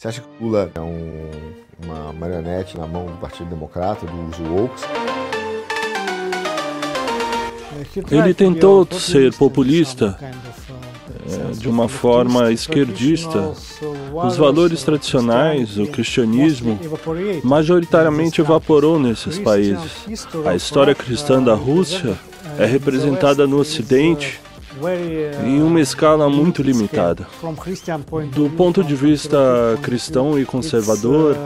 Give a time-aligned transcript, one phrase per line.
[0.00, 1.28] Você acha que Lula é um,
[1.84, 4.80] uma marionete na mão do Partido Democrata, dos woke?
[8.08, 10.16] Ele tentou ser populista
[11.26, 13.52] é, de uma forma esquerdista.
[14.24, 16.78] Os valores tradicionais, o cristianismo,
[17.42, 20.06] majoritariamente evaporou nesses países.
[20.46, 22.16] A história cristã da Rússia
[22.56, 24.40] é representada no Ocidente
[25.44, 27.26] em uma escala muito limitada.
[28.32, 29.38] Do ponto de vista
[29.82, 31.36] cristão e conservador,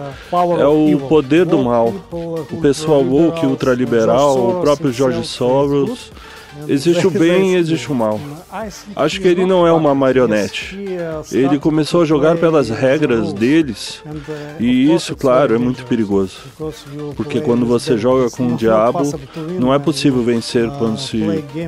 [0.59, 1.93] é o poder do mal.
[2.11, 6.13] O pessoal woke, ultraliberal, o próprio George Soros,
[6.69, 8.21] Existe o bem e existe o mal.
[8.95, 10.79] Acho que ele não é uma marionete.
[11.31, 14.03] Ele começou a jogar pelas regras deles,
[14.59, 16.37] e isso, claro, é muito perigoso.
[17.17, 19.03] Porque quando você joga com o diabo,
[19.59, 21.23] não é possível vencer quando se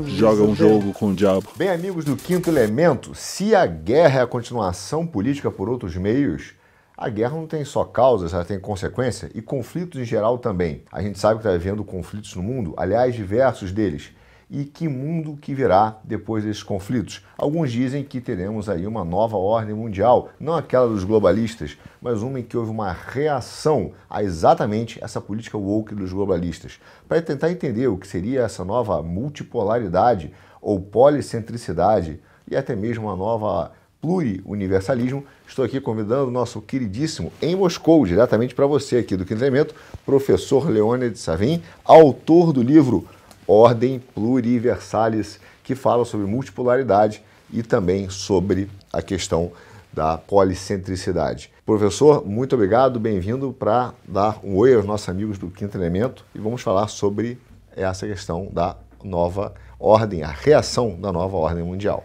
[0.09, 1.45] joga um jogo com o diabo.
[1.57, 6.53] Bem, amigos do Quinto Elemento, se a guerra é a continuação política por outros meios,
[6.97, 10.83] a guerra não tem só causas, ela tem consequência e conflitos em geral também.
[10.93, 14.13] A gente sabe que está havendo conflitos no mundo, aliás, diversos deles
[14.51, 17.25] e que mundo que virá depois desses conflitos.
[17.37, 22.41] Alguns dizem que teremos aí uma nova ordem mundial, não aquela dos globalistas, mas uma
[22.41, 26.81] em que houve uma reação a exatamente essa política woke dos globalistas.
[27.09, 32.21] Para tentar entender o que seria essa nova multipolaridade ou policentricidade
[32.51, 38.55] e até mesmo uma nova pluriuniversalismo, estou aqui convidando o nosso queridíssimo em Moscou, diretamente
[38.55, 43.09] para você aqui do Quinto Elemento, professor Leônidas Savin, autor do livro
[43.47, 49.53] Ordem Pluriversalis, que fala sobre multipolaridade e também sobre a questão
[49.93, 51.51] da policentricidade.
[51.65, 56.39] Professor, muito obrigado, bem-vindo para dar um oi aos nossos amigos do Quinto Elemento e
[56.39, 57.39] vamos falar sobre
[57.77, 62.05] essa questão da nova ordem, a reação da nova ordem mundial.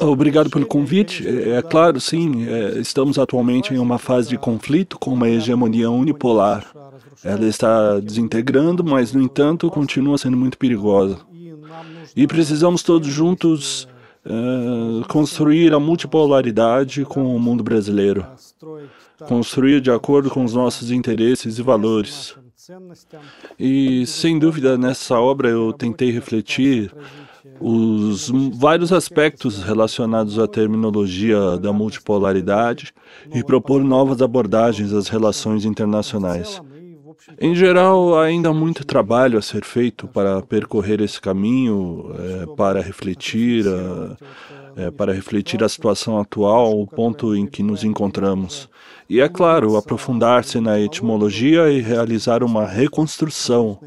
[0.00, 1.26] Obrigado pelo convite.
[1.26, 5.90] É, é claro, sim, é, estamos atualmente em uma fase de conflito com uma hegemonia
[5.90, 6.64] unipolar
[7.24, 11.18] ela está desintegrando, mas, no entanto, continua sendo muito perigosa.
[12.14, 13.88] E precisamos todos juntos
[14.24, 18.24] uh, construir a multipolaridade com o mundo brasileiro.
[19.26, 22.36] Construir de acordo com os nossos interesses e valores.
[23.58, 26.92] E, sem dúvida, nessa obra eu tentei refletir
[27.60, 32.92] os vários aspectos relacionados à terminologia da multipolaridade
[33.34, 36.60] e propor novas abordagens às relações internacionais.
[37.40, 42.80] Em geral, ainda há muito trabalho a ser feito para percorrer esse caminho, é, para
[42.80, 44.16] refletir, é,
[44.96, 48.68] para refletir a situação atual, o ponto em que nos encontramos.
[49.08, 53.78] E é claro, aprofundar-se na etimologia e realizar uma reconstrução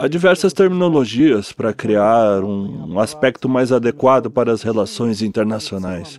[0.00, 6.18] Há diversas terminologias para criar um aspecto mais adequado para as relações internacionais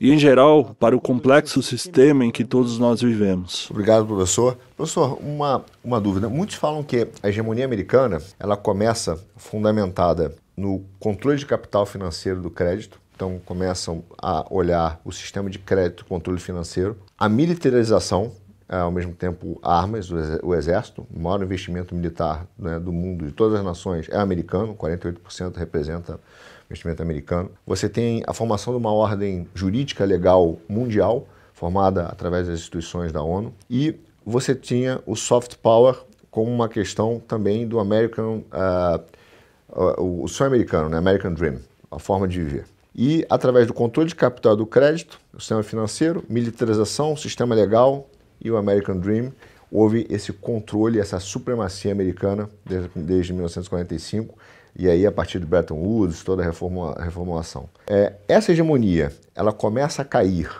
[0.00, 3.68] e, em geral, para o complexo sistema em que todos nós vivemos.
[3.70, 4.56] Obrigado, professor.
[4.74, 6.28] Professor, uma, uma dúvida.
[6.30, 12.48] Muitos falam que a hegemonia americana ela começa fundamentada no controle de capital financeiro do
[12.48, 18.30] crédito, então começam a olhar o sistema de crédito, controle financeiro, a militarização
[18.68, 23.32] é, ao mesmo tempo armas, o exército, o maior investimento militar né, do mundo, de
[23.32, 26.20] todas as nações, é americano, 48% representa
[26.66, 27.50] investimento americano.
[27.66, 33.22] Você tem a formação de uma ordem jurídica legal mundial, formada através das instituições da
[33.22, 35.98] ONU, e você tinha o soft power
[36.30, 41.58] como uma questão também do American, uh, o sonho americano, né, American Dream,
[41.90, 42.77] a forma de viver.
[43.00, 48.10] E através do controle de capital do crédito, o sistema financeiro, militarização, sistema legal,
[48.40, 49.32] e o American Dream,
[49.70, 54.36] houve esse controle, essa supremacia americana desde, desde 1945
[54.76, 57.68] e aí a partir de Bretton Woods, toda a, reformula, a reformulação.
[57.86, 60.50] É, essa hegemonia, ela começa a cair,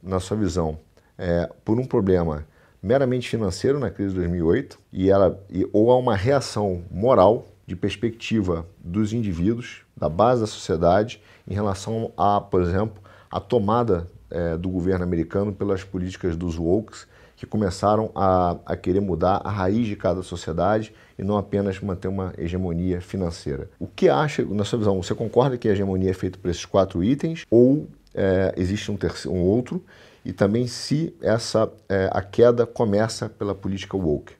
[0.00, 0.78] na sua visão,
[1.18, 2.46] é, por um problema
[2.80, 7.74] meramente financeiro na crise de 2008 e ela e, ou há uma reação moral de
[7.74, 14.56] perspectiva dos indivíduos, da base da sociedade, em relação a, por exemplo, a tomada é,
[14.56, 19.86] do governo americano pelas políticas dos wokes que começaram a, a querer mudar a raiz
[19.86, 23.70] de cada sociedade e não apenas manter uma hegemonia financeira.
[23.78, 26.64] O que acha, na sua visão, você concorda que a hegemonia é feita por esses
[26.64, 29.84] quatro itens ou é, existe um, terceiro, um outro?
[30.24, 34.34] E também se essa é, a queda começa pela política woke?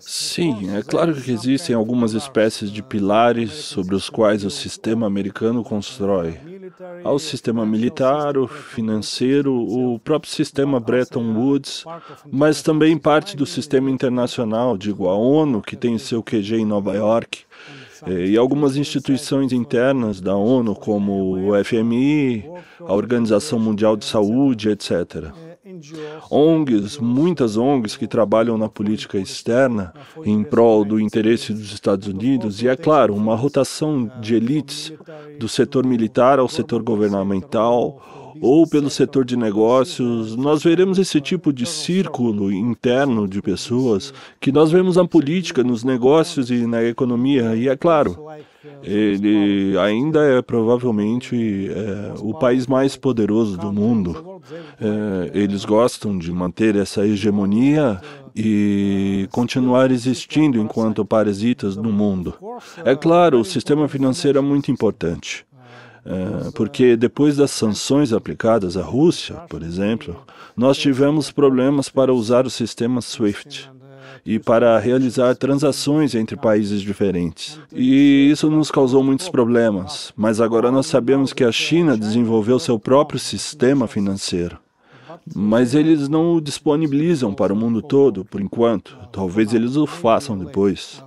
[0.00, 5.62] Sim, é claro que existem algumas espécies de pilares sobre os quais o sistema americano
[5.62, 6.38] constrói.
[7.04, 11.84] Há o sistema militar, o financeiro, o próprio sistema Bretton Woods,
[12.30, 16.94] mas também parte do sistema internacional, digo, a ONU, que tem seu QG em Nova
[16.94, 17.40] York,
[18.06, 22.44] eh, e algumas instituições internas da ONU, como o FMI,
[22.80, 25.30] a Organização Mundial de Saúde, etc.
[26.30, 29.92] ONGs, muitas ONGs que trabalham na política externa
[30.24, 34.92] em prol do interesse dos Estados Unidos, e é claro, uma rotação de elites
[35.38, 41.52] do setor militar ao setor governamental ou pelo setor de negócios, nós veremos esse tipo
[41.52, 47.54] de círculo interno de pessoas que nós vemos na política, nos negócios e na economia.
[47.54, 48.26] E é claro,
[48.82, 54.40] ele ainda é provavelmente é, o país mais poderoso do mundo.
[54.80, 58.00] É, eles gostam de manter essa hegemonia
[58.34, 62.34] e continuar existindo enquanto parasitas no mundo.
[62.84, 65.44] É claro, o sistema financeiro é muito importante.
[66.04, 70.16] É, porque depois das sanções aplicadas à Rússia, por exemplo,
[70.56, 73.70] nós tivemos problemas para usar o sistema SWIFT
[74.26, 77.58] e para realizar transações entre países diferentes.
[77.72, 82.78] E isso nos causou muitos problemas, mas agora nós sabemos que a China desenvolveu seu
[82.78, 84.58] próprio sistema financeiro.
[85.34, 88.98] Mas eles não o disponibilizam para o mundo todo, por enquanto.
[89.12, 91.02] Talvez eles o façam depois.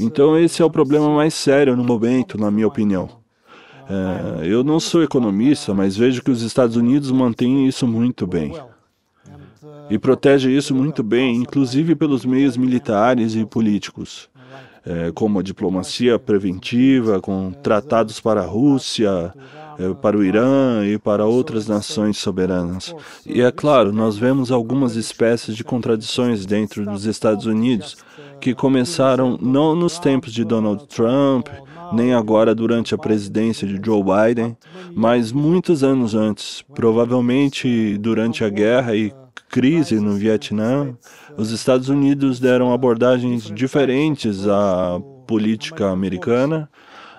[0.00, 3.21] Então, esse é o problema mais sério no momento, na minha opinião.
[3.88, 8.54] É, eu não sou economista, mas vejo que os Estados Unidos mantêm isso muito bem
[9.90, 14.28] e protege isso muito bem, inclusive pelos meios militares e políticos,
[14.86, 19.34] é, como a diplomacia preventiva, com tratados para a Rússia,
[19.78, 22.94] é, para o Irã e para outras nações soberanas.
[23.26, 27.98] E é claro, nós vemos algumas espécies de contradições dentro dos Estados Unidos,
[28.40, 31.48] que começaram não nos tempos de Donald Trump,
[31.92, 34.56] nem agora durante a presidência de Joe Biden,
[34.94, 39.12] mas muitos anos antes, provavelmente durante a guerra e
[39.48, 40.96] crise no Vietnã,
[41.36, 46.68] os Estados Unidos deram abordagens diferentes à política americana,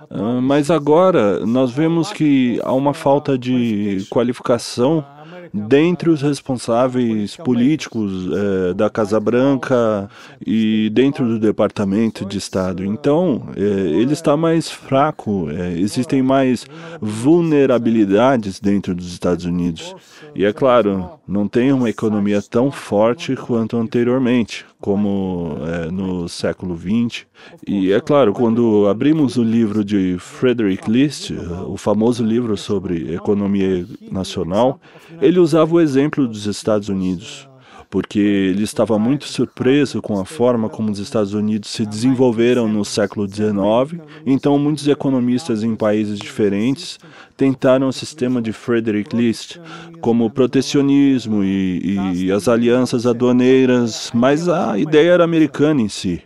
[0.10, 5.06] ah, mas agora nós vemos que há uma falta de qualificação
[5.54, 10.10] dentre os responsáveis políticos é, da Casa Branca
[10.46, 12.86] e dentro do Departamento de Estado.
[12.86, 16.66] Então, é, ele está mais fraco, é, existem mais
[17.02, 19.96] vulnerabilidades dentro dos Estados Unidos.
[20.36, 26.78] E é claro, não tem uma economia tão forte quanto anteriormente, como é, no século
[26.78, 27.26] XX.
[27.66, 31.32] E é claro, quando abrimos o livro de Frederick List,
[31.66, 34.78] o famoso livro sobre economia nacional,
[35.22, 37.48] ele usava o exemplo dos Estados Unidos
[37.90, 42.84] porque ele estava muito surpreso com a forma como os Estados Unidos se desenvolveram no
[42.84, 44.02] século XIX.
[44.26, 46.98] Então, muitos economistas em países diferentes
[47.36, 49.58] tentaram o sistema de Frederick List,
[50.02, 56.22] como o protecionismo e, e, as alianças aduaneiras, mas a ideia era americana em si.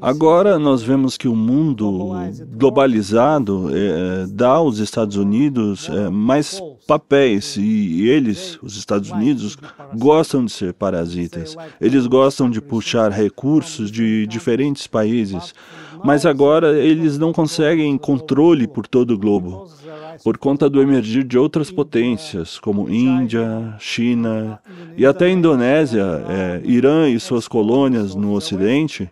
[0.00, 2.14] Agora nós vemos que o mundo
[2.56, 9.58] globalizado é, dá aos Estados Unidos é, mais papéis e, eles, os Estados Unidos,
[9.94, 11.56] gostam de ser parasitas.
[11.80, 15.52] Eles gostam de puxar recursos de diferentes países,
[16.04, 19.68] mas agora eles não conseguem controle por todo o globo
[20.22, 24.58] por conta do emergir de outras potências, como Índia, China
[24.96, 29.10] e até Indonésia, é, Irã e suas colônias no Ocidente,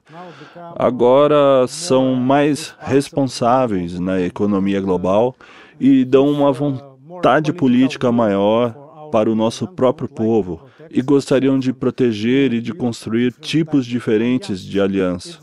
[0.77, 5.35] agora são mais responsáveis na economia global
[5.79, 8.75] e dão uma vontade política maior
[9.12, 10.61] para o nosso próprio povo
[10.91, 15.38] e gostariam de proteger e de construir tipos diferentes de aliança.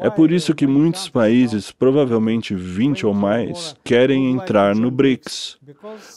[0.00, 5.58] É por isso que muitos países, provavelmente 20 ou mais, querem entrar no BRICS,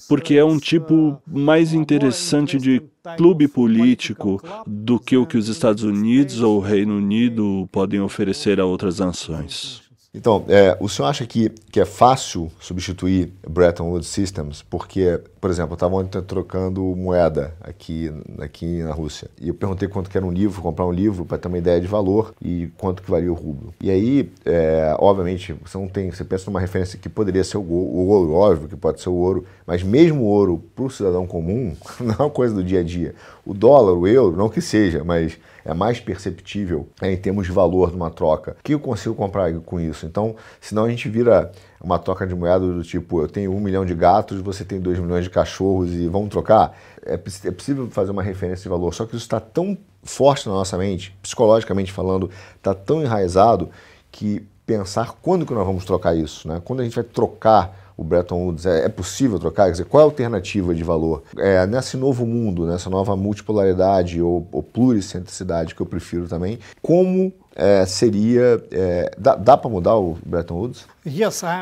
[0.08, 2.82] porque é um tipo mais interessante de
[3.16, 8.60] clube político do que o que os Estados Unidos ou o Reino Unido podem oferecer
[8.60, 9.87] a outras nações.
[10.14, 14.64] Então, é, o senhor acha que, que é fácil substituir Bretton Woods Systems?
[14.64, 19.30] Porque, por exemplo, eu estava ontem trocando moeda aqui, aqui na Rússia.
[19.40, 21.80] E eu perguntei quanto que era um livro, comprar um livro, para ter uma ideia
[21.80, 23.74] de valor e quanto que valia o rublo.
[23.82, 26.10] E aí, é, obviamente, você não tem.
[26.10, 29.16] Você pensa numa referência que poderia ser o, o ouro, óbvio que pode ser o
[29.16, 32.80] ouro, mas mesmo o ouro para o cidadão comum não é uma coisa do dia
[32.80, 33.14] a dia.
[33.46, 35.38] O dólar, o euro, não que seja, mas
[35.68, 38.56] é mais perceptível é, em termos de valor de uma troca.
[38.58, 40.06] O que eu consigo comprar com isso?
[40.06, 43.86] Então, senão a gente vira uma troca de moeda do tipo, eu tenho um milhão
[43.86, 46.74] de gatos, você tem dois milhões de cachorros e vamos trocar?
[47.06, 50.54] É, é possível fazer uma referência de valor, só que isso está tão forte na
[50.54, 53.70] nossa mente, psicologicamente falando, está tão enraizado
[54.10, 56.62] que pensar quando que nós vamos trocar isso, né?
[56.64, 59.66] Quando a gente vai trocar o Bretton Woods, é, é, possível trocar?
[59.66, 61.24] Quer dizer, qual é a alternativa de valor?
[61.36, 67.34] É, nesse novo mundo, nessa nova multipolaridade ou, ou pluricentricidade que eu prefiro também, como
[67.56, 68.64] é, seria.
[68.72, 70.86] É, dá, dá para mudar o Bretton Woods?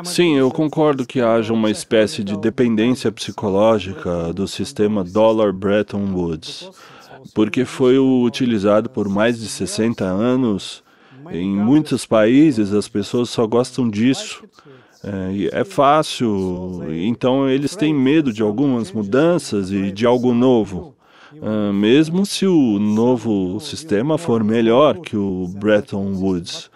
[0.09, 6.69] Sim, eu concordo que haja uma espécie de dependência psicológica do sistema Dollar Bretton Woods.
[7.33, 10.83] porque foi utilizado por mais de 60 anos.
[11.31, 14.43] Em muitos países, as pessoas só gostam disso.
[15.05, 20.95] É, é fácil, então eles têm medo de algumas mudanças e de algo novo.
[21.33, 26.71] Uh, mesmo se o novo sistema for melhor que o Bretton Woods.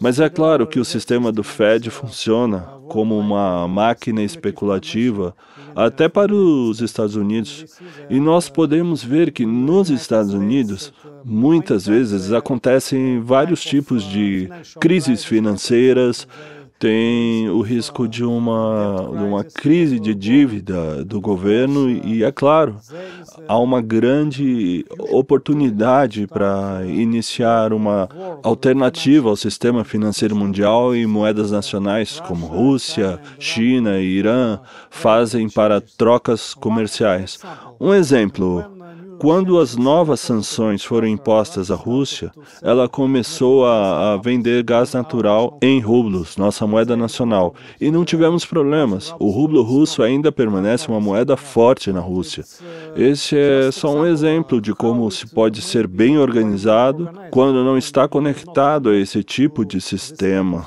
[0.00, 5.34] Mas é claro que o sistema do Fed funciona como uma máquina especulativa
[5.74, 7.80] até para os Estados Unidos.
[8.10, 10.92] E nós podemos ver que nos Estados Unidos,
[11.24, 14.48] muitas vezes acontecem vários tipos de
[14.78, 16.26] crises financeiras,
[16.82, 22.76] tem o risco de uma, de uma crise de dívida do governo e, é claro,
[23.46, 28.08] há uma grande oportunidade para iniciar uma
[28.42, 34.58] alternativa ao sistema financeiro mundial e moedas nacionais como Rússia, China e Irã
[34.90, 37.38] fazem para trocas comerciais.
[37.80, 38.81] Um exemplo
[39.22, 45.60] quando as novas sanções foram impostas à Rússia, ela começou a, a, vender gás natural
[45.62, 49.14] em rublos, nossa moeda nacional, e não tivemos problemas.
[49.20, 52.42] O rublo russo ainda permanece uma moeda forte na Rússia.
[52.96, 58.08] Esse é só um exemplo de como se pode ser bem organizado quando não está
[58.08, 60.66] conectado a esse tipo de sistema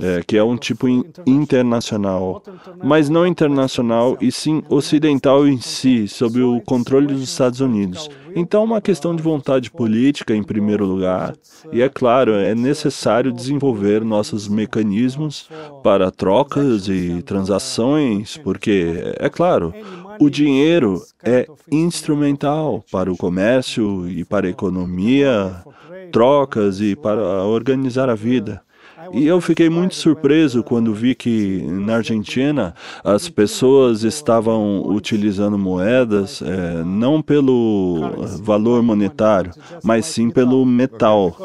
[0.00, 0.86] é, que é um tipo
[1.26, 2.42] internacional,
[2.82, 8.08] mas não internacional e sim ocidental em si, sob o controle dos Estados Unidos.
[8.34, 11.34] Então, uma questão de vontade política em primeiro lugar,
[11.72, 15.48] e é claro, é necessário desenvolver nossos mecanismos
[15.82, 19.72] para trocas e transações, porque, é claro,
[20.20, 25.62] o dinheiro é instrumental para o comércio e para a economia,
[26.12, 28.62] trocas e para organizar a vida.
[29.12, 32.74] E eu fiquei muito surpreso quando vi que na Argentina
[33.04, 38.00] as pessoas estavam utilizando moedas é, não pelo
[38.42, 41.36] valor monetário, mas sim pelo metal.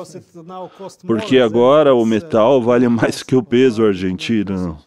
[1.05, 4.77] Porque agora o metal vale mais que o peso argentino.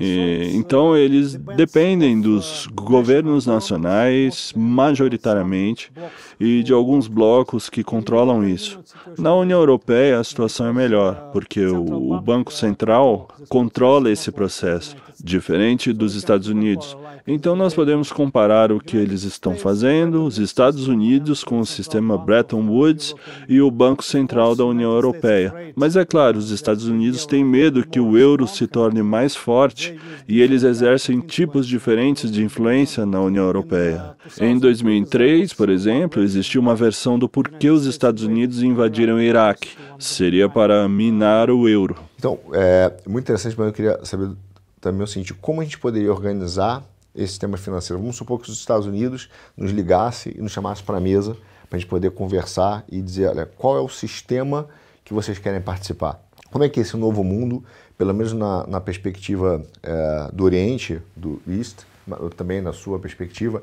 [0.00, 5.92] E, então, eles dependem dos governos nacionais, majoritariamente,
[6.38, 8.80] e de alguns blocos que controlam isso.
[9.18, 14.96] Na União Europeia, a situação é melhor, porque o, o Banco Central controla esse processo,
[15.22, 16.96] diferente dos Estados Unidos.
[17.26, 22.16] Então, nós podemos comparar o que eles estão fazendo, os Estados Unidos com o sistema
[22.16, 23.14] Bretton Woods
[23.48, 25.72] e o Banco Central da União Europeia.
[25.76, 29.98] Mas é claro, os Estados Unidos têm medo que o euro se torne mais forte
[30.28, 34.16] e eles exercem tipos diferentes de influência na União Europeia.
[34.40, 39.70] Em 2003, por exemplo, existiu uma versão do porquê os Estados Unidos invadiram o Iraque.
[39.98, 41.96] Seria para minar o euro.
[42.18, 44.30] Então, é muito interessante, mas eu queria saber
[44.80, 46.84] também o seguinte: como a gente poderia organizar
[47.14, 48.00] esse sistema financeiro?
[48.00, 51.36] Vamos supor que os Estados Unidos nos ligasse e nos chamasse para a mesa
[51.70, 54.68] para a gente poder conversar e dizer: olha, qual é o sistema
[55.04, 56.20] que vocês querem participar?
[56.50, 57.64] Como é que esse novo mundo,
[57.96, 61.82] pelo menos na, na perspectiva é, do Oriente, do East,
[62.36, 63.62] também na sua perspectiva,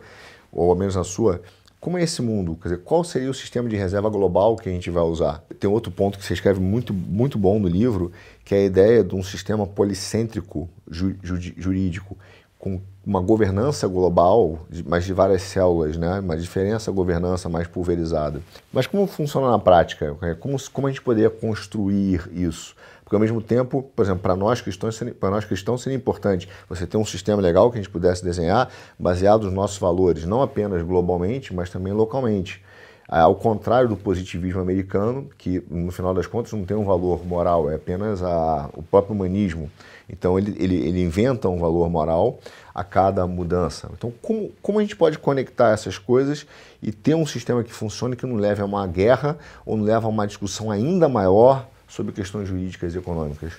[0.53, 1.41] ou ao menos na sua,
[1.79, 2.57] como é esse mundo?
[2.61, 5.43] Quer dizer, qual seria o sistema de reserva global que a gente vai usar?
[5.59, 8.11] Tem outro ponto que você escreve muito, muito bom no livro,
[8.43, 12.17] que é a ideia de um sistema policêntrico ju, ju, jurídico,
[12.57, 16.19] com uma governança global, mas de várias células, né?
[16.19, 18.41] uma diferença governança mais pulverizada.
[18.73, 20.17] Mas como funciona na prática?
[20.39, 22.75] Como, como a gente poderia construir isso?
[23.07, 26.85] Porque ao mesmo tempo, por exemplo, para nós cristãos, para nós cristãos seria importante você
[26.85, 30.83] ter um sistema legal que a gente pudesse desenhar baseado nos nossos valores, não apenas
[30.83, 32.61] globalmente, mas também localmente.
[33.07, 37.71] Ao contrário do positivismo americano, que no final das contas não tem um valor moral,
[37.71, 39.71] é apenas a, o próprio humanismo.
[40.09, 42.39] Então ele, ele, ele inventa um valor moral
[42.75, 43.89] a cada mudança.
[43.93, 46.45] Então, como, como a gente pode conectar essas coisas
[46.83, 50.05] e ter um sistema que funcione, que não leve a uma guerra ou não leve
[50.05, 53.53] a uma discussão ainda maior sobre questões jurídicas e econômicas?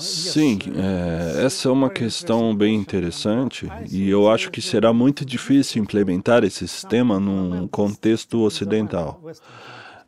[0.00, 5.80] Sim, é, essa é uma questão bem interessante e eu acho que será muito difícil
[5.80, 9.22] implementar esse sistema num contexto ocidental.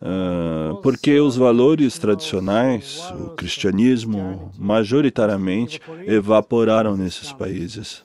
[0.02, 8.04] Uh, porque os valores tradicionais, o cristianismo, majoritariamente evaporaram nesses países.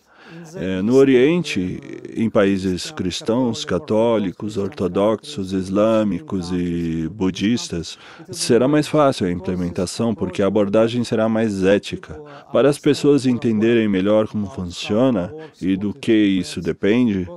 [0.56, 1.80] É, no Oriente,
[2.16, 7.98] em países cristãos, católicos, ortodoxos, islâmicos e budistas,
[8.32, 12.20] será mais fácil a implementação porque a abordagem será mais ética.
[12.52, 17.28] Para as pessoas entenderem melhor como funciona e do que isso depende,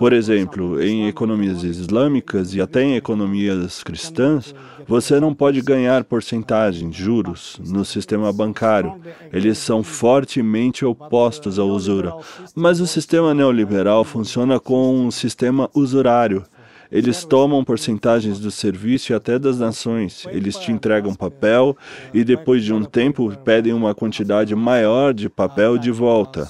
[0.00, 4.54] por exemplo, em economias islâmicas e até em economias cristãs,
[4.88, 8.98] você não pode ganhar porcentagem, juros, no sistema bancário.
[9.30, 12.14] Eles são fortemente opostos à usura.
[12.54, 16.46] Mas o sistema neoliberal funciona com um sistema usurário.
[16.90, 20.26] Eles tomam porcentagens do serviço e até das nações.
[20.30, 21.76] Eles te entregam papel
[22.12, 26.48] e depois de um tempo pedem uma quantidade maior de papel de volta.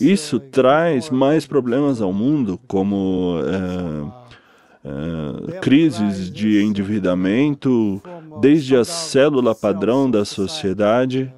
[0.00, 4.22] Isso traz mais problemas ao mundo, como é,
[4.84, 8.02] Uh, crises de endividamento,
[8.40, 11.32] desde a célula padrão da sociedade,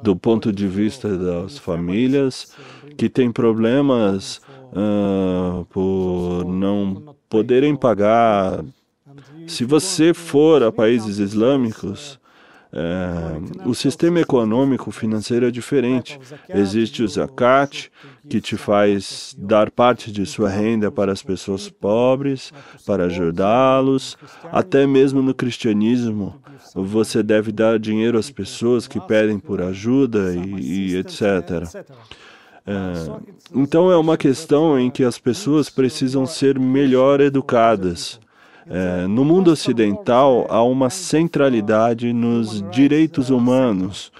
[0.00, 2.54] do ponto de vista das famílias,
[2.96, 4.40] que têm problemas
[4.72, 8.64] uh, por não poderem pagar.
[9.46, 12.18] Se você for a países islâmicos,
[12.76, 16.18] é, o sistema econômico financeiro é diferente.
[16.48, 17.88] Existe o zakat,
[18.28, 22.52] que te faz dar parte de sua renda para as pessoas pobres,
[22.84, 24.16] para ajudá-los.
[24.50, 26.42] Até mesmo no cristianismo,
[26.74, 31.62] você deve dar dinheiro às pessoas que pedem por ajuda e, e etc.
[32.66, 32.72] É,
[33.54, 38.18] então é uma questão em que as pessoas precisam ser melhor educadas.
[38.66, 44.10] É, no mundo ocidental, há uma centralidade nos direitos humanos,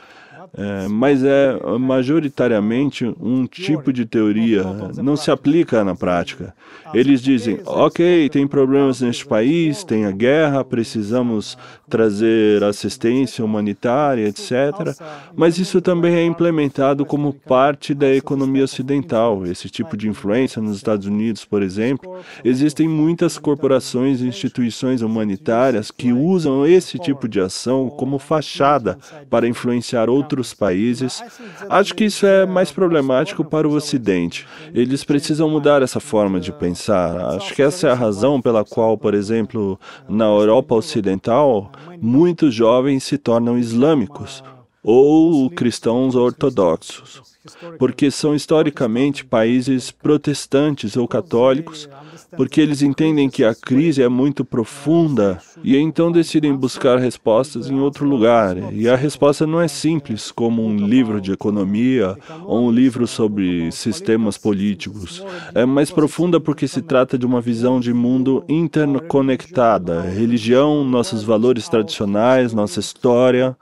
[0.57, 4.63] é, mas é majoritariamente um tipo de teoria,
[5.03, 6.55] não se aplica na prática.
[6.93, 11.57] Eles dizem: ok, tem problemas neste país, tem a guerra, precisamos
[11.89, 14.97] trazer assistência humanitária, etc.
[15.35, 19.47] Mas isso também é implementado como parte da economia ocidental.
[19.47, 25.91] Esse tipo de influência nos Estados Unidos, por exemplo, existem muitas corporações e instituições humanitárias
[25.91, 28.99] que usam esse tipo de ação como fachada
[29.29, 31.23] para influenciar outros países.
[31.69, 34.47] Acho que isso é mais problemático para o Ocidente.
[34.73, 37.35] Eles precisam mudar essa forma de pensar.
[37.37, 41.71] Acho que essa é a razão pela qual, por exemplo, na Europa Ocidental,
[42.01, 44.43] muitos jovens se tornam islâmicos
[44.83, 47.34] ou cristãos ortodoxos,
[47.79, 51.89] porque são historicamente países protestantes ou católicos
[52.37, 57.79] porque eles entendem que a crise é muito profunda e então decidem buscar respostas em
[57.81, 58.73] outro lugar.
[58.73, 63.71] E a resposta não é simples, como um livro de economia ou um livro sobre
[63.73, 65.25] sistemas políticos.
[65.55, 71.69] É mais profunda porque se trata de uma visão de mundo interconectada, religião, nossos valores
[71.69, 73.57] tradicionais, nossa história,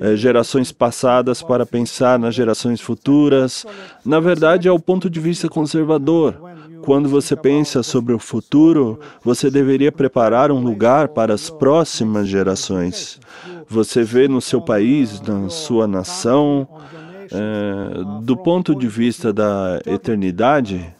[0.00, 3.27] é, gerações passadas para pensar nas gerações futuras.
[4.04, 6.34] Na verdade, é o ponto de vista conservador.
[6.82, 13.20] Quando você pensa sobre o futuro, você deveria preparar um lugar para as próximas gerações.
[13.68, 16.66] Você vê no seu país, na sua nação,
[17.30, 20.94] é, do ponto de vista da eternidade,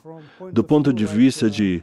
[0.52, 1.82] do ponto de vista de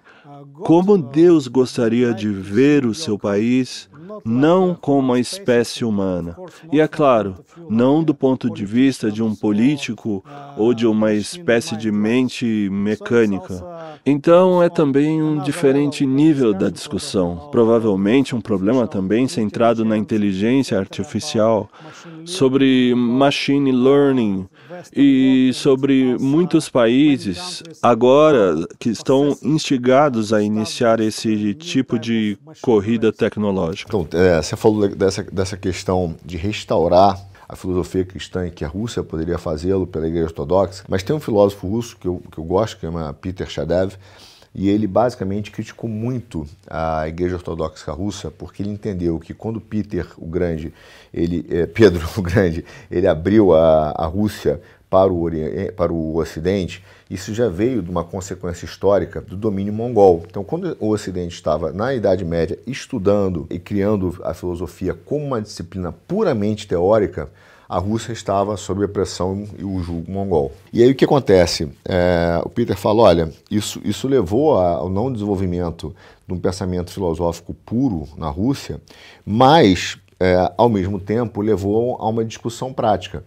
[0.53, 3.89] como Deus gostaria de ver o seu país,
[4.23, 6.35] não como a espécie humana.
[6.71, 7.35] E é claro,
[7.69, 10.23] não do ponto de vista de um político
[10.57, 13.63] ou de uma espécie de mente mecânica.
[14.05, 20.77] Então é também um diferente nível da discussão, provavelmente um problema também centrado na inteligência
[20.77, 21.69] artificial,
[22.25, 24.47] sobre machine learning
[24.95, 33.89] e sobre muitos países agora que estão instigados a iniciar esse tipo de corrida tecnológica.
[33.95, 38.67] Então, é, você falou dessa, dessa questão de restaurar a filosofia cristã e que a
[38.67, 42.43] Rússia poderia fazê-lo pela Igreja Ortodoxa, mas tem um filósofo russo que eu, que eu
[42.43, 43.93] gosto, que chama Peter Shadev,
[44.55, 50.07] e ele basicamente criticou muito a Igreja Ortodoxa Russa, porque ele entendeu que quando Peter
[50.17, 50.73] o Grande,
[51.13, 56.15] ele, é, Pedro o Grande, ele abriu a, a Rússia para o, eh, para o
[56.15, 60.23] Ocidente, isso já veio de uma consequência histórica do domínio mongol.
[60.25, 65.41] Então, quando o Ocidente estava na Idade Média estudando e criando a filosofia como uma
[65.41, 67.29] disciplina puramente teórica,
[67.67, 70.51] a Rússia estava sob a pressão e o julgo mongol.
[70.71, 71.71] E aí o que acontece?
[71.83, 75.95] É, o Peter fala, olha, isso, isso levou ao não desenvolvimento
[76.27, 78.81] de um pensamento filosófico puro na Rússia,
[79.25, 83.23] mas, é, ao mesmo tempo, levou a uma discussão prática.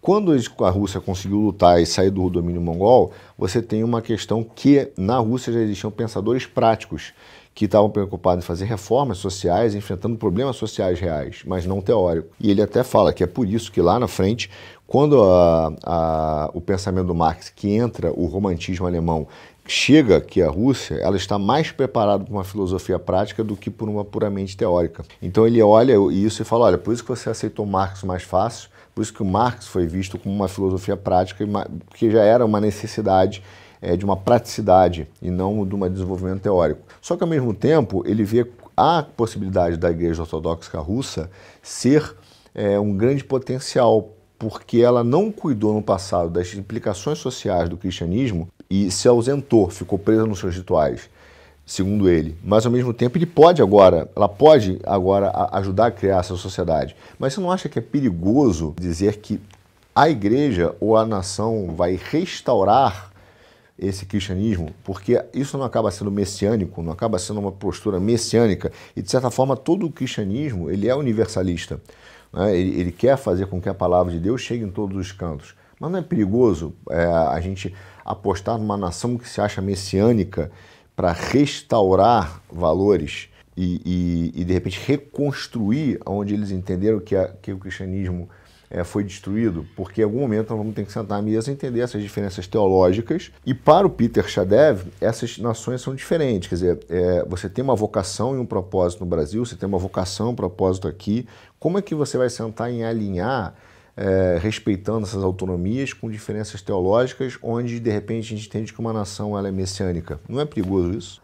[0.00, 4.92] Quando a Rússia conseguiu lutar e sair do domínio mongol, você tem uma questão que
[4.98, 7.14] na Rússia já existiam pensadores práticos
[7.54, 12.32] que estavam preocupados em fazer reformas sociais, enfrentando problemas sociais reais, mas não teóricos.
[12.40, 14.50] E ele até fala que é por isso que lá na frente,
[14.86, 19.28] quando a, a, o pensamento do Marx, que entra o romantismo alemão,
[19.66, 23.88] chega aqui à Rússia, ela está mais preparada para uma filosofia prática do que por
[23.88, 25.04] uma puramente teórica.
[25.22, 28.68] Então ele olha isso e fala, olha, por isso que você aceitou Marx mais fácil,
[28.94, 31.46] por isso que o Marx foi visto como uma filosofia prática,
[31.88, 33.42] porque já era uma necessidade
[33.84, 36.80] é, de uma praticidade e não de um desenvolvimento teórico.
[37.00, 41.30] Só que, ao mesmo tempo, ele vê a possibilidade da Igreja Ortodoxa Russa
[41.62, 42.16] ser
[42.54, 48.48] é, um grande potencial, porque ela não cuidou no passado das implicações sociais do cristianismo
[48.68, 51.08] e se ausentou, ficou presa nos seus rituais.
[51.66, 52.36] segundo ele.
[52.44, 56.94] Mas ao mesmo tempo ele pode agora, ela pode agora ajudar a criar essa sociedade.
[57.18, 59.40] Mas você não acha que é perigoso dizer que
[59.94, 63.13] a igreja ou a nação vai restaurar
[63.78, 69.02] esse cristianismo, porque isso não acaba sendo messiânico, não acaba sendo uma postura messiânica, e
[69.02, 71.80] de certa forma todo o cristianismo ele é universalista.
[72.32, 72.56] Né?
[72.56, 75.54] Ele, ele, quer fazer com que a palavra de Deus chegue em todos os cantos.
[75.78, 80.50] Mas não é perigoso é, a gente apostar numa nação que se acha messiânica
[80.94, 87.52] para restaurar valores e, e, e, de repente reconstruir onde eles entenderam que, a, que
[87.52, 88.28] o cristianismo
[88.70, 91.54] é, foi destruído, porque em algum momento nós vamos ter que sentar à mesa e
[91.54, 93.30] entender essas diferenças teológicas.
[93.44, 96.48] E para o Peter Shadev, essas nações são diferentes.
[96.48, 99.78] Quer dizer, é, você tem uma vocação e um propósito no Brasil, você tem uma
[99.78, 101.26] vocação e um propósito aqui.
[101.58, 103.54] Como é que você vai sentar em alinhar,
[103.96, 108.92] é, respeitando essas autonomias, com diferenças teológicas, onde de repente a gente entende que uma
[108.92, 110.20] nação ela é messiânica?
[110.28, 111.22] Não é perigoso isso?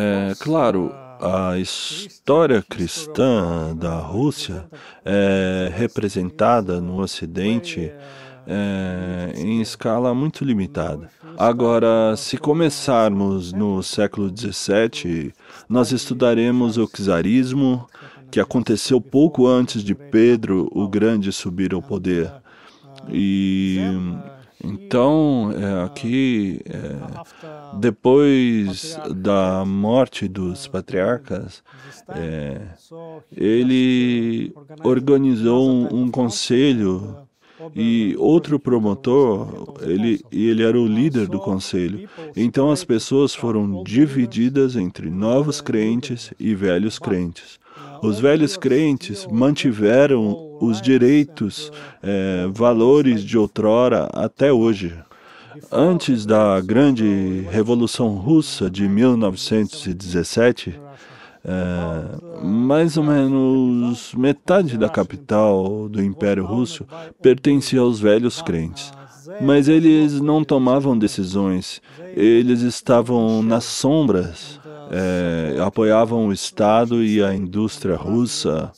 [0.00, 4.66] É claro a história cristã da Rússia
[5.04, 7.92] é representada no Ocidente
[8.46, 11.10] é, em escala muito limitada.
[11.36, 15.32] Agora, se começarmos no século XVII,
[15.68, 17.86] nós estudaremos o czarismo,
[18.30, 22.32] que aconteceu pouco antes de Pedro o Grande subir ao poder.
[23.10, 23.78] E
[24.62, 31.62] então, é, aqui, é, depois da morte dos patriarcas,
[32.08, 32.60] é,
[33.36, 37.18] ele organizou um, um, conselho
[37.74, 42.08] e outro promotor, ele, ele era o líder do conselho.
[42.36, 47.60] Então, as pessoas foram divididas entre novos crentes e velhos crentes.
[48.02, 54.94] Os velhos crentes mantiveram os direitos, é, valores de outrora até hoje.
[55.72, 60.78] Antes da grande Revolução Russa de 1917,
[61.44, 66.86] é, mais ou menos metade da capital do Império Russo
[67.20, 68.92] pertencia aos velhos crentes.
[69.40, 71.82] Mas eles não tomavam decisões,
[72.16, 74.58] eles estavam nas sombras
[74.90, 78.72] é, apoiavam o Estado e a indústria russa.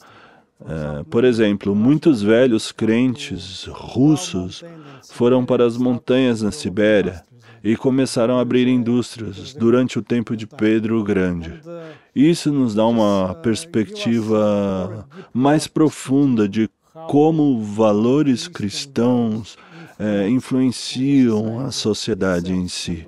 [0.66, 4.62] É, por exemplo, muitos velhos crentes russos
[5.10, 7.24] foram para as montanhas na Sibéria
[7.62, 11.60] e começaram a abrir indústrias durante o tempo de Pedro o Grande.
[12.14, 16.68] Isso nos dá uma perspectiva mais profunda de
[17.06, 19.56] como valores cristãos
[19.98, 23.06] é, influenciam a sociedade em si.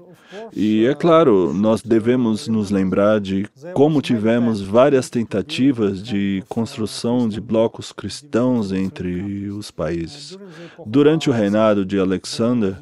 [0.55, 7.41] E é claro, nós devemos nos lembrar de como tivemos várias tentativas de construção de
[7.41, 10.39] blocos cristãos entre os países.
[10.87, 12.77] Durante o reinado de Alexander,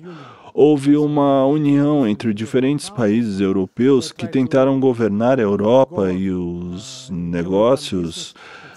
[0.54, 8.34] houve uma união entre diferentes países europeus que tentaram governar a Europa e os negócios.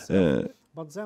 [0.09, 0.49] É,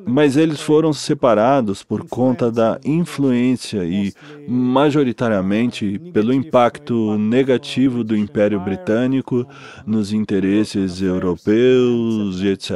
[0.05, 4.13] mas eles foram separados por conta da influência e,
[4.47, 9.45] majoritariamente, pelo impacto negativo do Império Britânico
[9.85, 12.71] nos interesses europeus e etc.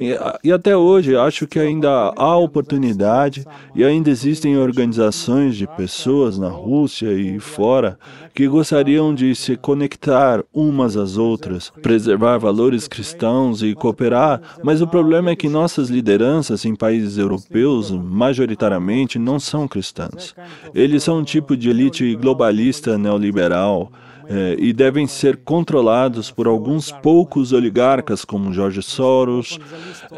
[0.00, 6.36] E, e até hoje, acho que ainda há oportunidade e ainda existem organizações de pessoas
[6.36, 7.96] na Rússia e fora
[8.34, 14.88] que gostariam de se conectar umas às outras, preservar valores cristãos e cooperar, mas o
[14.88, 20.34] problema é que nossas lideranças lideranças em países europeus, majoritariamente, não são cristãs.
[20.74, 23.92] Eles são um tipo de elite globalista neoliberal
[24.26, 29.58] eh, e devem ser controlados por alguns poucos oligarcas como George Soros.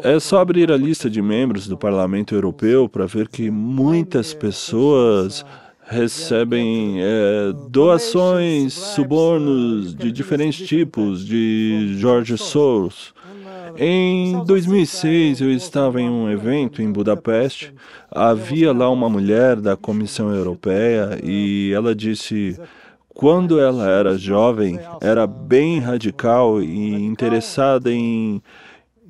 [0.01, 5.45] É só abrir a lista de membros do Parlamento Europeu para ver que muitas pessoas
[5.89, 13.11] recebem é, doações, subornos de diferentes tipos de George Soros.
[13.75, 17.73] Em 2006, eu estava em um evento em Budapeste.
[18.11, 22.59] Havia lá uma mulher da Comissão Europeia e ela disse:
[23.07, 28.41] quando ela era jovem, era bem radical e interessada em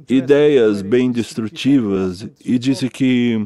[0.09, 3.37] ideias bem destrutivas e disse que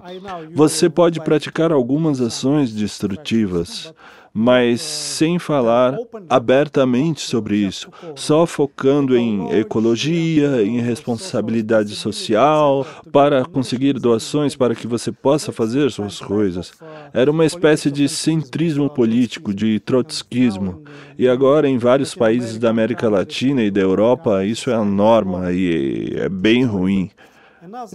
[0.54, 3.93] você pode praticar algumas ações destrutivas,
[4.34, 5.96] mas sem falar
[6.28, 14.88] abertamente sobre isso, só focando em ecologia, em responsabilidade social, para conseguir doações para que
[14.88, 16.74] você possa fazer suas coisas.
[17.13, 20.84] Era uma espécie de centrismo político, de trotskismo.
[21.15, 25.52] E agora, em vários países da América Latina e da Europa, isso é a norma
[25.52, 27.12] e é bem ruim.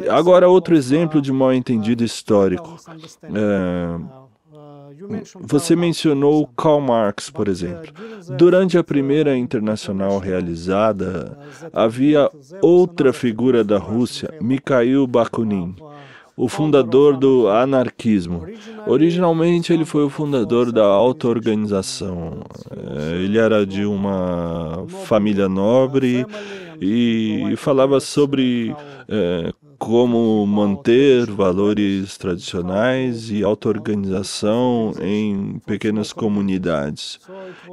[0.09, 2.77] Agora, outro exemplo de mal entendido histórico.
[3.25, 4.01] É,
[5.41, 7.93] você mencionou Karl Marx, por exemplo.
[8.37, 11.39] Durante a primeira internacional realizada,
[11.73, 15.75] havia outra figura da Rússia, Mikhail Bakunin
[16.39, 18.47] o fundador do anarquismo.
[18.87, 22.45] Originalmente, ele foi o fundador da auto-organização.
[22.71, 26.25] É, ele era de uma família nobre
[26.81, 28.73] e falava sobre
[29.79, 37.21] como manter valores tradicionais e auto-organização em pequenas comunidades.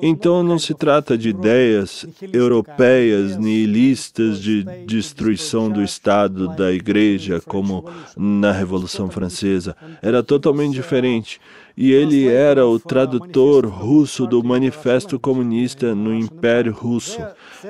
[0.01, 7.89] Então não se trata de ideias europeias nihilistas de destruição do Estado, da Igreja, como
[8.15, 9.75] na Revolução Francesa.
[10.01, 11.41] Era totalmente diferente
[11.77, 17.19] e ele era o tradutor russo do Manifesto Comunista no Império Russo.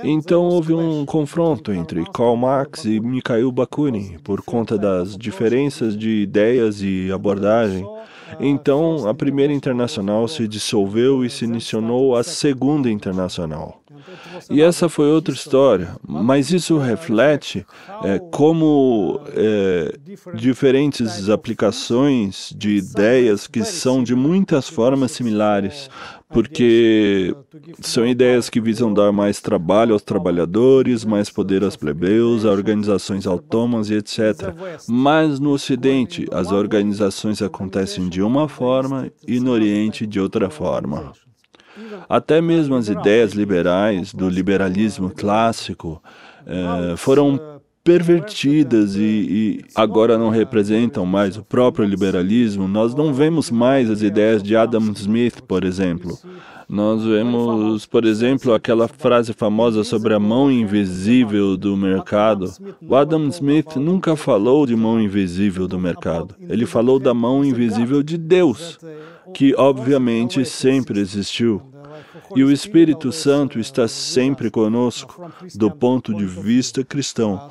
[0.04, 6.22] Então houve um confronto entre Karl Marx e Mikhail Bakunin por conta das diferenças de
[6.22, 7.86] ideias e abordagem.
[8.40, 13.82] Então a primeira internacional se dissolveu e se iniciou a segunda internacional.
[14.50, 17.66] E essa foi outra história, mas isso reflete
[18.04, 19.98] é, como é,
[20.34, 25.90] diferentes aplicações de ideias que são de muitas formas similares,
[26.30, 27.36] porque
[27.80, 33.26] são ideias que visam dar mais trabalho aos trabalhadores, mais poder aos plebeus, a organizações
[33.26, 34.54] autônomas e etc.
[34.88, 41.14] Mas no Ocidente, as organizações acontecem de uma forma e no Oriente de outra forma.
[42.08, 46.02] Até mesmo as ideias liberais do liberalismo clássico
[46.46, 52.68] eh, foram pervertidas e, e, agora não representam mais o próprio liberalismo.
[52.68, 56.18] Nós não vemos mais as ideias de Adam Smith, por exemplo.
[56.68, 62.52] Nós vemos, por exemplo, aquela frase famosa sobre a mão invisível do mercado.
[62.82, 66.36] O Adam Smith nunca falou de mão invisível do mercado.
[66.50, 68.80] Ele falou da mão invisível de Deus,
[69.34, 71.62] que obviamente sempre existiu.
[72.36, 77.50] E o Espírito Santo está sempre conosco, do ponto de vista cristão.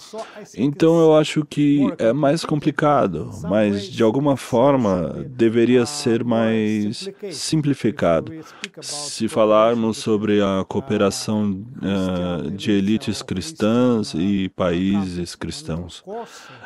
[0.57, 8.33] Então eu acho que é mais complicado, mas de alguma forma deveria ser mais simplificado.
[8.81, 16.05] Se falarmos sobre a cooperação uh, de elites cristãs e países cristãos.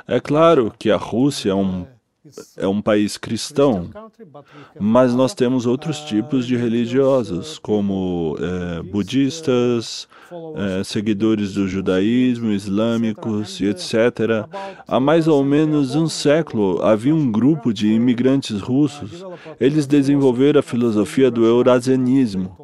[0.06, 1.86] É claro que a Rússia é um
[2.56, 3.90] é um país cristão,
[4.78, 10.08] mas nós temos outros tipos de religiosos, como é, budistas,
[10.56, 14.46] é, seguidores do judaísmo, islâmicos e etc.
[14.86, 19.24] Há mais ou menos um século havia um grupo de imigrantes russos.
[19.60, 22.58] Eles desenvolveram a filosofia do eurasianismo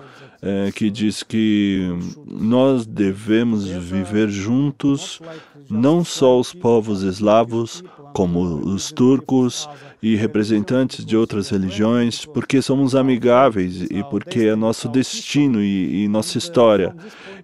[0.45, 1.89] é, que diz que
[2.27, 5.23] nós devemos viver juntos,
[5.71, 7.83] não só os povos eslavos,
[8.15, 9.69] como os turcos
[10.01, 16.09] e representantes de outras religiões, porque somos amigáveis e porque é nosso destino e, e
[16.09, 16.95] nossa história.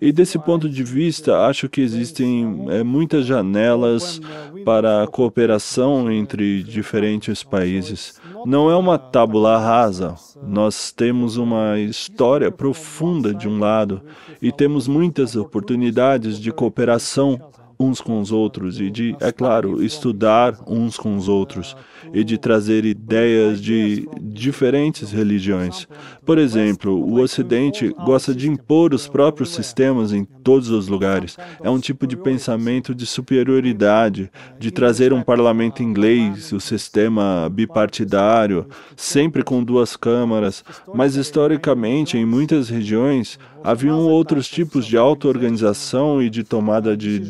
[0.01, 4.21] E desse ponto de vista, acho que existem é, muitas janelas
[4.65, 8.21] para a cooperação entre diferentes países.
[8.47, 10.15] Não é uma tábula rasa.
[10.47, 14.03] Nós temos uma história profunda de um lado
[14.41, 17.41] e temos muitas oportunidades de cooperação
[17.81, 21.75] uns com os outros e de, é claro, estudar uns com os outros
[22.13, 25.89] e de trazer ideias de diferentes religiões.
[26.25, 31.37] Por exemplo, o Ocidente gosta de impor os próprios sistemas em todos os lugares.
[31.63, 38.67] É um tipo de pensamento de superioridade, de trazer um parlamento inglês, o sistema bipartidário,
[38.95, 40.63] sempre com duas câmaras.
[40.95, 47.21] Mas historicamente, em muitas regiões, haviam outros tipos de auto-organização e de tomada de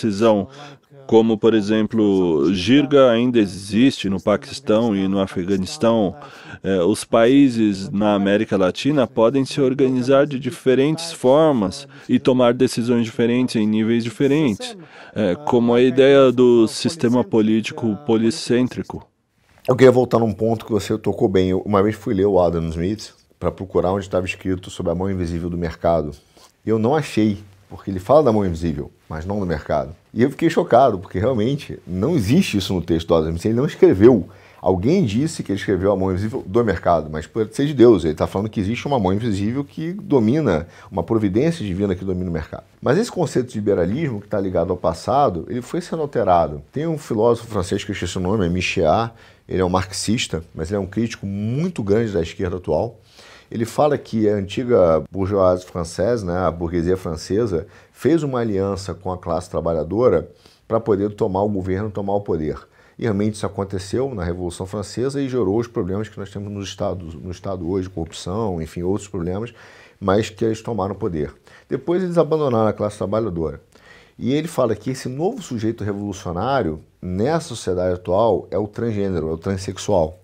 [0.00, 0.48] decisão,
[1.06, 6.14] como, por exemplo, Jirga ainda existe no Paquistão e no Afeganistão.
[6.62, 13.04] É, os países na América Latina podem se organizar de diferentes formas e tomar decisões
[13.04, 14.76] diferentes em níveis diferentes,
[15.14, 19.04] é, como a ideia do sistema político policêntrico.
[19.66, 21.50] Eu queria voltar num ponto que você tocou bem.
[21.50, 24.94] Eu, uma vez fui ler o Adam Smith para procurar onde estava escrito sobre a
[24.94, 26.12] mão invisível do mercado.
[26.64, 29.92] Eu não achei, porque ele fala da mão invisível, mas não do mercado.
[30.14, 33.44] E eu fiquei chocado, porque realmente não existe isso no texto do Adam Smith.
[33.44, 34.28] Ele não escreveu.
[34.62, 38.04] Alguém disse que ele escreveu a mão invisível do mercado, mas pode ser de Deus.
[38.04, 42.30] Ele está falando que existe uma mão invisível que domina, uma providência divina que domina
[42.30, 42.62] o mercado.
[42.80, 46.62] Mas esse conceito de liberalismo, que está ligado ao passado, ele foi sendo alterado.
[46.70, 49.10] Tem um filósofo francês que eu esqueci o nome, é Michel.
[49.48, 52.96] Ele é um marxista, mas ele é um crítico muito grande da esquerda atual.
[53.50, 57.66] Ele fala que a antiga bourgeoisie francesa, né, a burguesia francesa,
[58.00, 60.26] fez uma aliança com a classe trabalhadora
[60.66, 62.56] para poder tomar o governo, tomar o poder.
[62.98, 66.62] E realmente isso aconteceu na Revolução Francesa e gerou os problemas que nós temos no
[66.62, 69.52] Estado, no estado hoje, corrupção, enfim, outros problemas,
[70.00, 71.30] mas que eles tomaram poder.
[71.68, 73.60] Depois eles abandonaram a classe trabalhadora.
[74.18, 79.32] E ele fala que esse novo sujeito revolucionário, nessa sociedade atual, é o transgênero, é
[79.32, 80.18] o transexual.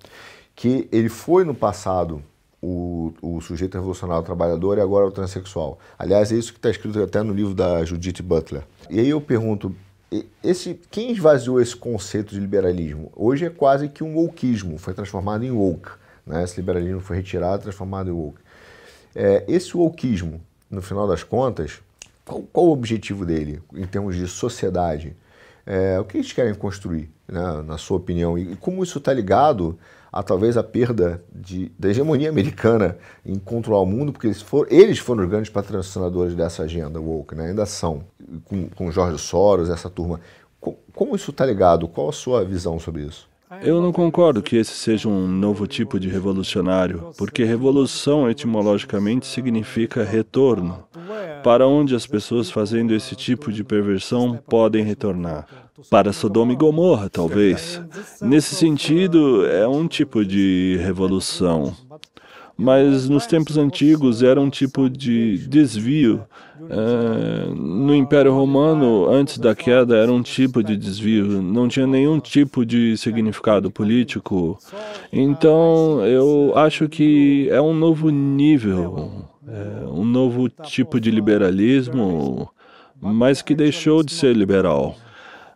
[0.54, 2.22] Que ele foi no passado
[2.62, 5.78] o, o sujeito revolucionário trabalhador e agora é o transexual.
[5.98, 8.62] Aliás, é isso que está escrito até no livro da Judith Butler.
[8.90, 9.74] E aí eu pergunto,
[10.42, 13.12] esse, quem esvaziou esse conceito de liberalismo?
[13.14, 15.90] Hoje é quase que um wokeismo, foi transformado em woke.
[16.26, 16.42] Né?
[16.42, 18.38] Esse liberalismo foi retirado, transformado em woke.
[19.14, 20.40] É, esse wokeismo,
[20.70, 21.80] no final das contas,
[22.24, 25.16] qual, qual, o objetivo dele em termos de sociedade?
[25.64, 28.38] É, o que eles querem construir, né, na sua opinião?
[28.38, 29.78] E como isso está ligado
[30.18, 34.66] a talvez a perda de, da hegemonia americana em controlar o mundo, porque eles, for,
[34.70, 37.48] eles foram os grandes patrocinadores dessa agenda woke, né?
[37.48, 38.02] ainda são,
[38.46, 40.18] com, com Jorge Soros, essa turma.
[40.58, 41.86] Como, como isso está ligado?
[41.86, 43.28] Qual a sua visão sobre isso?
[43.62, 50.02] Eu não concordo que esse seja um novo tipo de revolucionário, porque revolução etimologicamente significa
[50.02, 50.84] retorno,
[51.44, 55.46] para onde as pessoas fazendo esse tipo de perversão podem retornar
[55.90, 57.82] para Sodoma e Gomorra, talvez.
[58.22, 61.74] Nesse sentido, é um tipo de revolução.
[62.56, 66.24] Mas nos tempos antigos era um tipo de desvio.
[66.70, 72.18] É, no Império Romano, antes da queda, era um tipo de desvio, não tinha nenhum
[72.18, 74.58] tipo de significado político.
[75.12, 82.48] Então, eu acho que é um novo nível, é um novo tipo de liberalismo,
[82.98, 84.96] mas que deixou de ser liberal.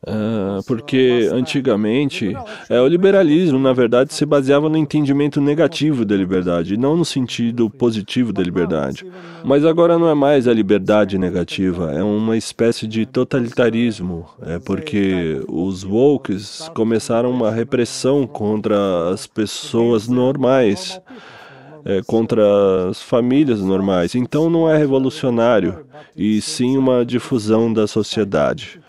[0.02, 2.34] Uh, porque antigamente
[2.70, 7.68] é, o liberalismo, na verdade, se baseava no entendimento negativo da liberdade, não no sentido
[7.68, 9.04] positivo da liberdade.
[9.44, 15.42] Mas agora não é mais a liberdade negativa, é uma espécie de totalitarismo, é porque
[15.46, 20.98] os wokes começaram uma repressão contra as pessoas normais.
[21.82, 24.14] É, contra as famílias normais.
[24.14, 28.79] Então não é revolucionário, e sim uma difusão da sociedade.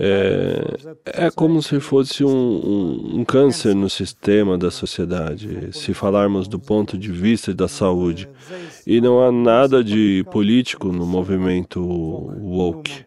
[0.00, 6.46] É, é como se fosse um, um, um, câncer no sistema da sociedade, se falarmos
[6.46, 8.28] do ponto de vista da saúde.
[8.86, 13.04] E não há nada de político no movimento woke.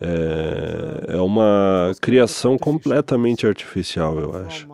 [0.00, 4.66] É, é uma criação completamente artificial, eu acho,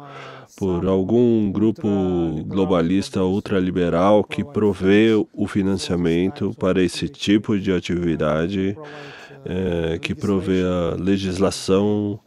[0.57, 1.88] por algum grupo
[2.46, 8.76] globalista ultraliberal que provê o financiamento para esse tipo de atividade
[9.46, 12.18] é, que provê a legislação.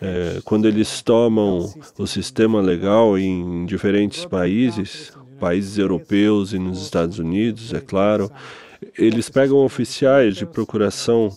[0.00, 7.18] É, quando eles tomam o sistema legal em diferentes países, países europeus e nos Estados
[7.18, 8.30] Unidos, é claro,
[8.96, 11.30] eles pegam oficiais de procuração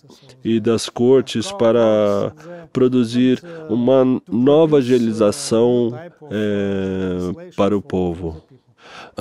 [0.44, 2.32] e das cortes para
[2.72, 5.92] produzir uma nova legislação
[6.30, 8.42] é, para o povo.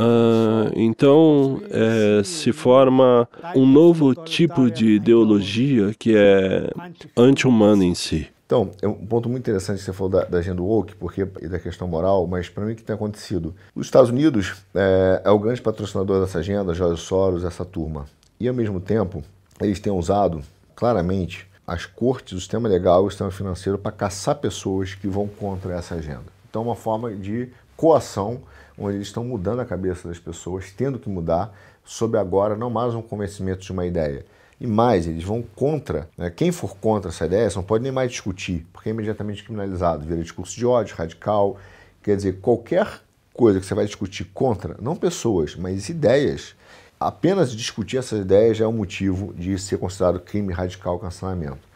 [0.00, 6.70] Uh, então, é, se forma um novo tipo de ideologia que é
[7.14, 8.28] anti-humana em si.
[8.46, 11.46] Então, é um ponto muito interessante que você falou da, da agenda woke, porque e
[11.46, 13.54] da questão moral, mas para mim o que tem acontecido?
[13.74, 18.06] Os Estados Unidos é, é o grande patrocinador dessa agenda, George Soros, essa turma.
[18.40, 19.22] E ao mesmo tempo,
[19.60, 20.40] eles têm usado
[20.74, 25.74] claramente as cortes, o sistema legal o sistema financeiro para caçar pessoas que vão contra
[25.74, 26.39] essa agenda.
[26.50, 28.42] Então, é uma forma de coação
[28.76, 32.94] onde eles estão mudando a cabeça das pessoas, tendo que mudar, sob agora não mais
[32.94, 34.26] um convencimento de uma ideia.
[34.60, 36.08] E mais, eles vão contra.
[36.18, 36.28] Né?
[36.28, 40.22] Quem for contra essa ideia não pode nem mais discutir, porque é imediatamente criminalizado, vira
[40.22, 41.56] discurso de ódio, radical.
[42.02, 43.00] Quer dizer, qualquer
[43.32, 46.54] coisa que você vai discutir contra, não pessoas, mas ideias,
[46.98, 51.66] apenas discutir essas ideias já é um motivo de ser considerado crime radical cancelamento.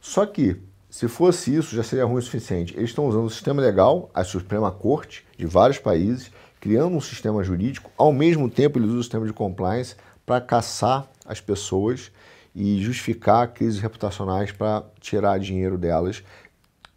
[0.00, 0.60] Só que,
[0.94, 2.72] se fosse isso, já seria ruim o suficiente.
[2.76, 6.30] Eles estão usando o sistema legal, a Suprema Corte de vários países,
[6.60, 11.10] criando um sistema jurídico, ao mesmo tempo eles usam o sistema de compliance para caçar
[11.26, 12.12] as pessoas
[12.54, 16.22] e justificar crises reputacionais para tirar dinheiro delas,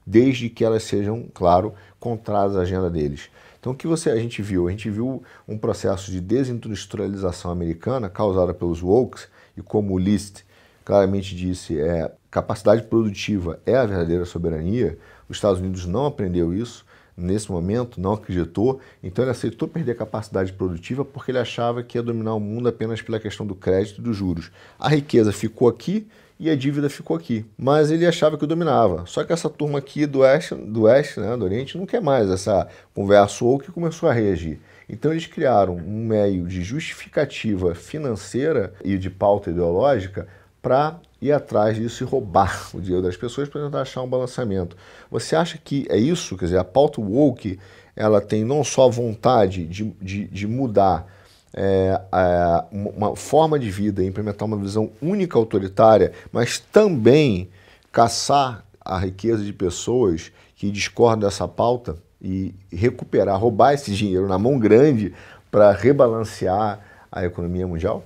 [0.05, 3.31] desde que elas sejam, claro, contrárias à agenda deles.
[3.59, 4.67] Então, o que você, a gente viu?
[4.67, 9.27] A gente viu um processo de desindustrialização americana causada pelos wokes,
[9.57, 10.43] e como o List
[10.85, 14.97] claramente disse, é, capacidade produtiva é a verdadeira soberania.
[15.27, 16.85] Os Estados Unidos não aprendeu isso
[17.15, 21.97] nesse momento, não acreditou, então ele aceitou perder a capacidade produtiva porque ele achava que
[21.97, 24.51] ia dominar o mundo apenas pela questão do crédito e dos juros.
[24.77, 26.07] A riqueza ficou aqui
[26.39, 29.03] e a dívida ficou aqui, mas ele achava que dominava.
[29.07, 32.29] Só que essa turma aqui do Oeste, do, Oeste, né, do Oriente, não quer mais
[32.29, 34.59] essa conversa ou que começou a reagir.
[34.87, 40.27] Então eles criaram um meio de justificativa financeira e de pauta ideológica
[40.61, 44.75] para ir atrás disso e roubar o dinheiro das pessoas para tentar achar um balanceamento.
[45.09, 46.37] Você acha que é isso?
[46.37, 47.59] Quer dizer, a pauta woke
[47.95, 51.07] ela tem não só a vontade de, de, de mudar
[51.53, 57.49] é, é, uma forma de vida, implementar uma visão única autoritária, mas também
[57.91, 64.37] caçar a riqueza de pessoas que discordam dessa pauta e recuperar, roubar esse dinheiro na
[64.37, 65.13] mão grande
[65.49, 66.79] para rebalancear
[67.11, 68.03] a economia mundial?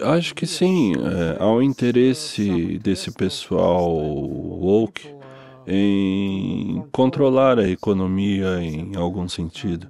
[0.00, 0.92] Acho que sim.
[0.94, 5.08] É, há o interesse desse pessoal woke
[5.66, 9.88] em controlar a economia em algum sentido.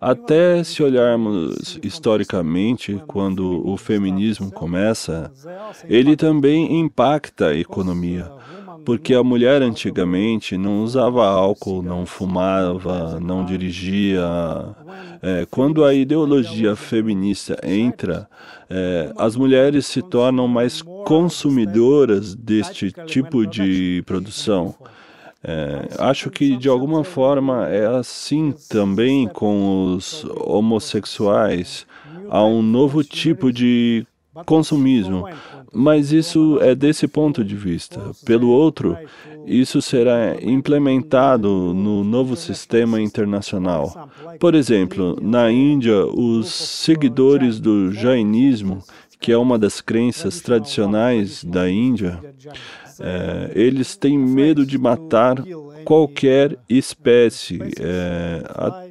[0.00, 5.30] Até se olharmos historicamente, quando o feminismo começa,
[5.84, 8.32] ele também impacta a economia
[8.84, 14.22] porque a mulher antigamente não usava álcool, não fumava, não dirigia.
[15.22, 18.28] É, quando a ideologia feminista entra,
[18.68, 24.74] é, as mulheres se tornam mais consumidoras deste tipo de produção.
[25.42, 31.86] É, acho que de alguma forma é assim também com os homossexuais.
[32.28, 34.06] Há um novo tipo de
[34.44, 35.26] consumismo.
[35.72, 38.00] Mas isso é desse ponto de vista.
[38.24, 38.96] Pelo outro,
[39.46, 44.08] isso será implementado no novo sistema internacional.
[44.38, 48.82] Por exemplo, na Índia, os seguidores do Jainismo,
[49.20, 52.20] que é uma das crenças tradicionais da Índia,
[52.98, 55.42] é, eles têm medo de matar
[55.84, 58.42] qualquer espécie, é,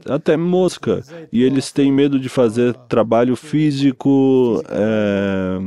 [0.09, 5.59] até mosca, e eles têm medo de fazer trabalho físico é,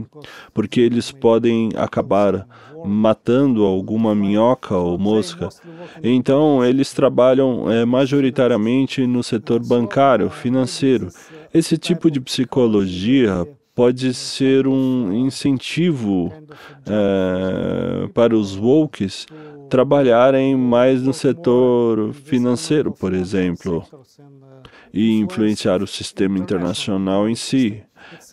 [0.53, 2.47] porque eles podem acabar
[2.85, 5.49] matando alguma minhoca ou mosca.
[6.03, 11.09] Então, eles trabalham é, majoritariamente no setor bancário, financeiro.
[11.55, 16.33] Esse tipo de psicologia pode ser um incentivo
[16.87, 19.27] é, para os wokes
[19.73, 23.83] trabalharem mais no setor financeiro, por exemplo,
[24.93, 27.83] e influenciar o sistema internacional em si.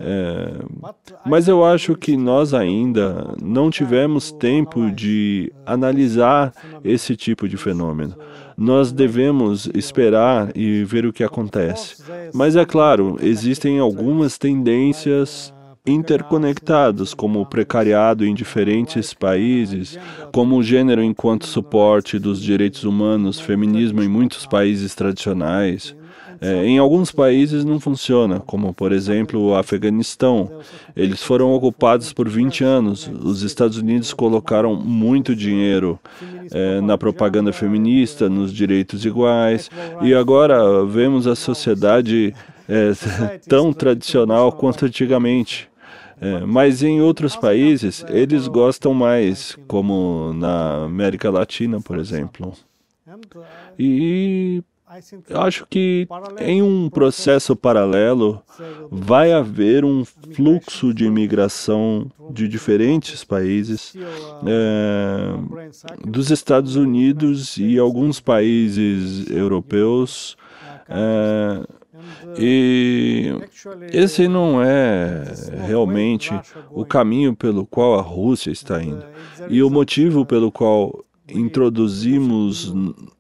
[0.02, 0.52] É,
[1.26, 6.52] mas eu acho que nós ainda não tivemos tempo de analisar
[6.84, 8.18] esse tipo de fenômeno.
[8.58, 12.04] Nós devemos esperar e ver o que acontece.
[12.34, 15.54] Mas é claro, existem algumas tendências
[15.86, 19.98] interconectados, como o precariado em diferentes países,
[20.32, 25.96] como o gênero enquanto suporte dos direitos humanos, feminismo em muitos países tradicionais.
[26.42, 30.50] É, em alguns países não funciona, como por exemplo o Afeganistão.
[30.96, 33.12] Eles foram ocupados por 20 anos.
[33.22, 36.00] Os Estados Unidos colocaram muito dinheiro
[36.52, 39.70] é, na propaganda feminista, nos direitos iguais,
[40.02, 42.34] e agora vemos a sociedade
[42.70, 45.70] é, tão tradicional quanto antigamente.
[46.22, 52.54] É, mas em outros países eles gostam mais, como na América Latina, por exemplo.
[53.78, 54.62] E
[55.30, 56.08] eu acho que
[56.40, 58.42] em um processo paralelo
[58.92, 63.94] vai haver um fluxo de imigração de diferentes países,
[64.46, 70.36] é, dos Estados Unidos e alguns países europeus.
[70.90, 71.79] É,
[72.38, 73.34] e
[73.92, 75.24] esse não é
[75.68, 76.32] realmente
[76.70, 79.04] o caminho pelo qual a Rússia está indo.
[79.50, 82.74] E o motivo pelo qual introduzimos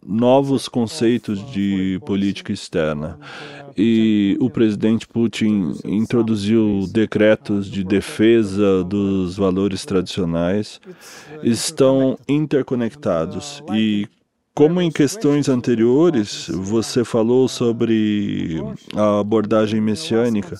[0.05, 3.19] novos conceitos de política externa.
[3.77, 10.82] E o presidente Putin introduziu decretos de defesa dos valores tradicionais,
[11.43, 13.63] estão interconectados.
[13.73, 14.07] e
[14.60, 18.62] como em questões anteriores, você falou sobre
[18.93, 20.57] a abordagem messiânica.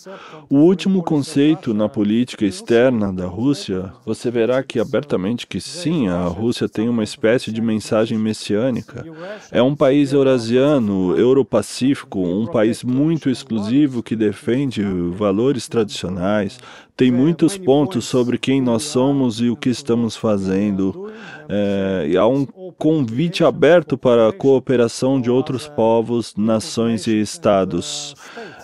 [0.50, 6.24] O último conceito na política externa da Rússia, você verá que abertamente que sim, a
[6.28, 9.06] Rússia tem uma espécie de mensagem messiânica.
[9.52, 14.82] É um país eurasiano, europacífico, um país muito exclusivo que defende
[15.12, 16.58] valores tradicionais,
[17.00, 21.10] tem muitos pontos sobre quem nós somos e o que estamos fazendo.
[21.48, 22.46] É, há um
[22.78, 28.18] convite aberto para a cooperação de outros povos, nações e estados.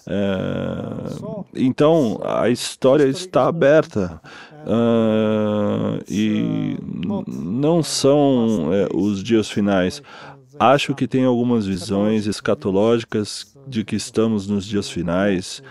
[0.05, 0.25] É,
[1.55, 4.19] então, a história está aberta.
[4.67, 6.75] Uh, e
[7.25, 10.03] não são é, os dias finais.
[10.59, 15.63] Acho que tem algumas visões escatológicas de que estamos nos dias finais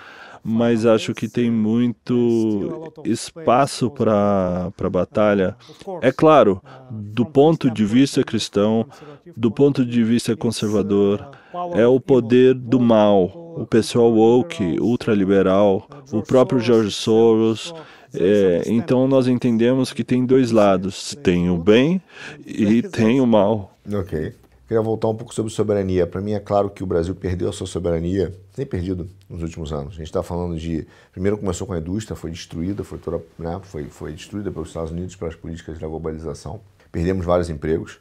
[0.45, 5.57] mas acho que tem muito espaço para a batalha.
[6.03, 8.87] É claro, do ponto de vista cristão,
[9.35, 11.31] do ponto de vista conservador,
[11.75, 17.73] é o poder do mal, o pessoal woke, ultraliberal, o próprio George Soros
[18.17, 22.01] É, então nós entendemos que tem dois lados: tem o bem
[22.47, 23.77] e tem o mal.
[23.93, 24.33] Ok.
[24.67, 26.07] Queria voltar um pouco sobre soberania.
[26.07, 29.75] Para mim é claro que o Brasil perdeu a sua soberania, tem perdido nos últimos
[29.75, 29.95] anos.
[29.95, 30.87] A gente está falando de.
[31.13, 34.91] Primeiro começou com a indústria, foi destruída, foi, toda, né, foi, foi destruída pelos Estados
[34.91, 36.61] Unidos pelas políticas da globalização.
[36.91, 37.99] Perdemos vários empregos.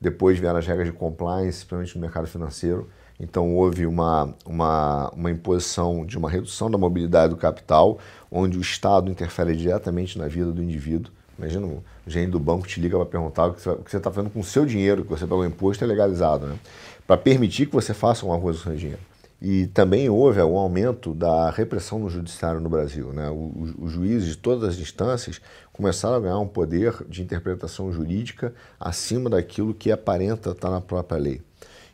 [0.00, 2.88] Depois vieram as regras de compliance, principalmente no mercado financeiro.
[3.18, 7.98] Então houve uma, uma, uma imposição de uma redução da mobilidade do capital,
[8.30, 11.12] onde o Estado interfere diretamente na vida do indivíduo.
[11.38, 14.40] Imagina o gerente do banco te liga para perguntar o que você está fazendo com
[14.40, 16.58] o seu dinheiro, que você pagou imposto é legalizado, né?
[17.06, 19.00] Para permitir que você faça alguma coisa com seu dinheiro.
[19.40, 23.12] E também houve um aumento da repressão no judiciário no Brasil.
[23.12, 23.30] Né?
[23.30, 25.40] Os juízes de todas as instâncias
[25.72, 31.18] começaram a ganhar um poder de interpretação jurídica acima daquilo que aparenta estar na própria
[31.18, 31.42] lei.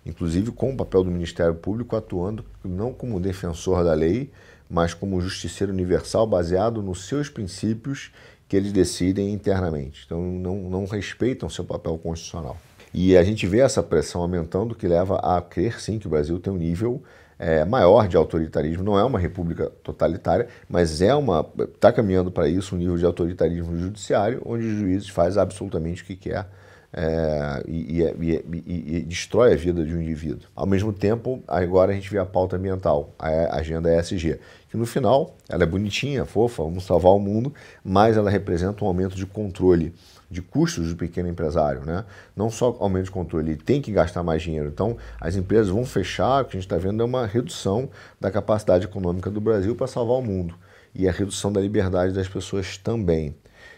[0.07, 4.31] Inclusive com o papel do Ministério Público atuando não como defensor da lei,
[4.71, 8.13] mas como justiceiro universal baseado nos seus princípios
[8.53, 10.03] que eles decidem internamente.
[10.05, 12.59] Então, não, não respeitam seu papel constitucional.
[12.93, 16.39] E a gente vê essa pressão aumentando, que leva a crer, sim, que o Brasil
[16.39, 17.03] tem um nível
[17.39, 18.85] é, maior de autoritarismo.
[18.85, 23.07] Não é uma república totalitária, mas é uma está caminhando para isso um nível de
[23.07, 26.47] autoritarismo judiciário, onde os juízes fazem absolutamente o que quer
[26.93, 30.47] é, e, e, e, e, destrói a vida de um indivíduo.
[30.55, 34.39] Ao mesmo tempo, agora a gente vê a pauta ambiental, a agenda ESG,
[34.69, 38.89] que no final ela é bonitinha, fofa, vamos salvar o mundo, mas ela representa um
[38.89, 39.95] aumento de controle
[40.31, 42.07] de custos do pequeno empresário, né?
[42.35, 44.69] Não só aumento de controle, ele tem que gastar mais dinheiro.
[44.69, 48.31] Então, as empresas vão fechar, o que a gente está vendo é uma redução da
[48.31, 50.55] capacidade econômica do Brasil para salvar o mundo
[50.95, 53.35] e a redução da liberdade das pessoas também.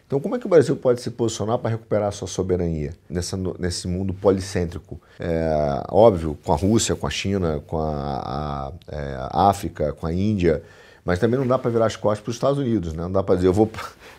[0.06, 3.38] Então, como é que o Brasil pode se posicionar para recuperar a sua soberania nessa,
[3.58, 5.00] nesse mundo policêntrico?
[5.18, 10.06] É, óbvio, com a Rússia, com a China, com a, a, é, a África, com
[10.06, 10.62] a Índia,
[11.04, 13.02] mas também não dá para virar as costas para os Estados Unidos, né?
[13.02, 13.70] Não dá para dizer eu vou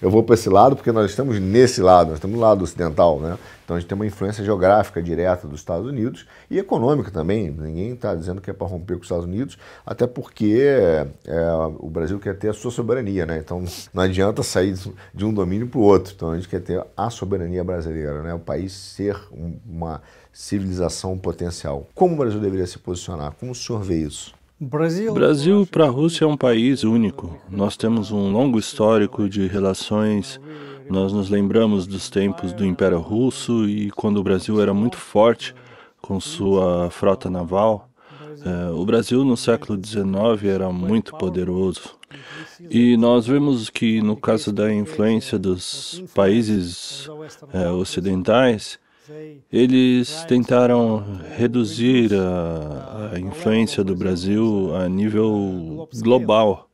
[0.01, 3.19] eu vou para esse lado porque nós estamos nesse lado, nós estamos no lado ocidental,
[3.19, 3.37] né?
[3.63, 7.49] Então a gente tem uma influência geográfica direta dos Estados Unidos e econômica também.
[7.49, 10.61] Ninguém está dizendo que é para romper com os Estados Unidos, até porque
[11.25, 11.41] é,
[11.79, 13.39] o Brasil quer ter a sua soberania, né?
[13.39, 14.75] Então não adianta sair
[15.13, 16.13] de um domínio para o outro.
[16.15, 18.33] Então a gente quer ter a soberania brasileira, né?
[18.33, 19.17] O país ser
[19.65, 21.87] uma civilização potencial.
[21.95, 23.31] Como o Brasil deveria se posicionar?
[23.39, 24.35] Como o senhor vê isso?
[24.57, 27.37] Brasil, Brasil para a Rússia é um país único.
[27.49, 30.39] Nós temos um longo histórico de relações.
[30.89, 35.53] Nós nos lembramos dos tempos do Império Russo e quando o Brasil era muito forte
[36.01, 37.89] com sua frota naval.
[38.45, 41.97] É, o Brasil no século XIX era muito poderoso.
[42.69, 47.09] E nós vemos que no caso da influência dos países
[47.51, 48.79] é, ocidentais,
[49.51, 51.03] eles tentaram
[51.37, 56.69] reduzir a, a, influência do Brasil a nível global.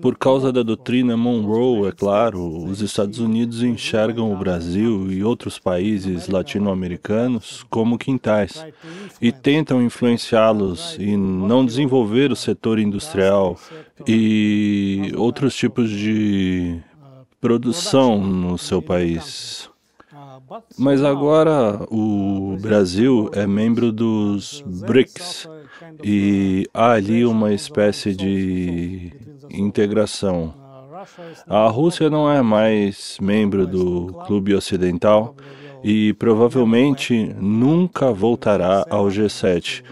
[0.00, 5.58] Por causa da doutrina Monroe, é claro, os Estados Unidos enxergam o Brasil e outros
[5.58, 8.64] países latino-americanos como quintais
[9.20, 13.58] e tentam influenciá-los e não desenvolver o setor industrial
[14.06, 16.80] e outros tipos de
[17.40, 19.71] produção no seu país.
[20.78, 25.48] Mas agora o Brasil é membro dos BRICS
[26.02, 29.12] e há ali uma espécie de
[29.50, 30.54] integração.
[31.46, 35.34] A Rússia não é mais membro do Clube Ocidental
[35.82, 39.82] e provavelmente nunca voltará ao G7.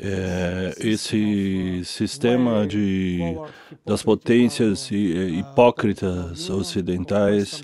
[0.00, 3.36] É, esse sistema de,
[3.84, 7.62] das potências hipócritas ocidentais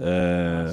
[0.00, 0.66] é,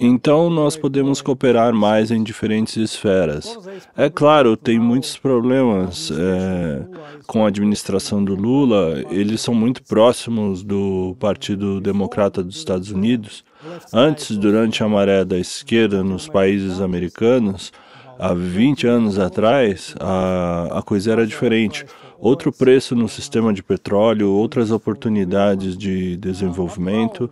[0.00, 3.56] então, nós podemos cooperar mais em diferentes esferas.
[3.96, 6.84] É claro, tem muitos problemas é,
[7.26, 9.04] com a administração do Lula.
[9.10, 13.44] Eles são muito próximos do Partido Democrata dos Estados Unidos.
[13.92, 17.72] Antes, durante a maré da esquerda nos países americanos,
[18.18, 21.84] há 20 anos atrás, a, a coisa era diferente
[22.18, 27.30] outro preço no sistema de petróleo, outras oportunidades de desenvolvimento.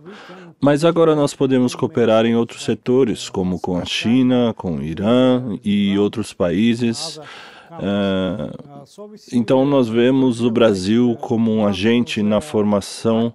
[0.61, 5.57] Mas agora nós podemos cooperar em outros setores, como com a China, com o Irã
[5.63, 7.19] e outros países.
[7.81, 8.51] É,
[9.33, 13.33] então, nós vemos o Brasil como um agente na formação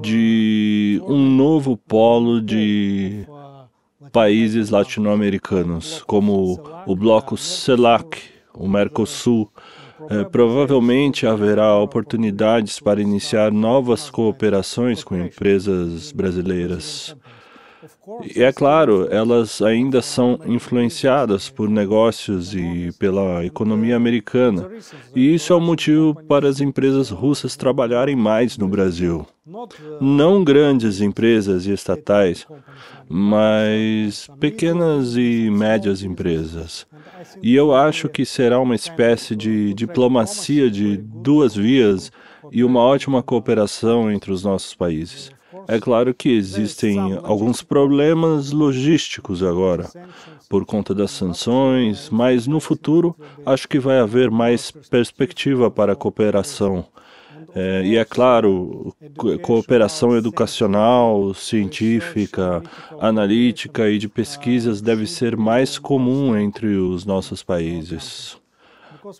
[0.00, 3.26] de um novo polo de
[4.14, 8.22] países latino-americanos, como o bloco CELAC,
[8.54, 9.50] o Mercosul,
[10.08, 17.16] é, provavelmente haverá oportunidades para iniciar novas cooperações com empresas brasileiras.
[18.34, 24.68] E é claro, elas ainda são influenciadas por negócios e pela economia americana.
[25.14, 29.26] E isso é o motivo para as empresas russas trabalharem mais no Brasil.
[30.00, 32.46] Não grandes empresas e estatais,
[33.08, 36.86] mas pequenas e médias empresas.
[37.42, 42.10] E eu acho que será uma espécie de diplomacia de duas vias
[42.50, 45.30] e uma ótima cooperação entre os nossos países.
[45.66, 49.88] É claro que existem alguns problemas logísticos agora,
[50.48, 55.96] por conta das sanções, mas no futuro acho que vai haver mais perspectiva para a
[55.96, 56.86] cooperação.
[57.54, 58.92] É, e é claro,
[59.42, 62.60] cooperação educacional, científica,
[62.98, 68.36] analítica e de pesquisas deve ser mais comum entre os nossos países.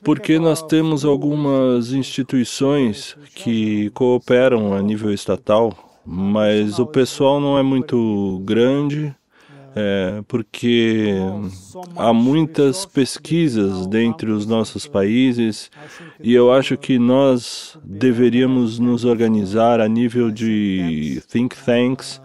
[0.02, 7.62] Porque nós temos algumas instituições que cooperam a nível estatal mas o pessoal não é
[7.62, 9.14] muito grande,
[9.76, 11.14] é, porque
[11.96, 15.68] há muitas pesquisas dentre os nossos países
[16.20, 22.22] e eu acho que nós deveríamos nos organizar a nível de think tanks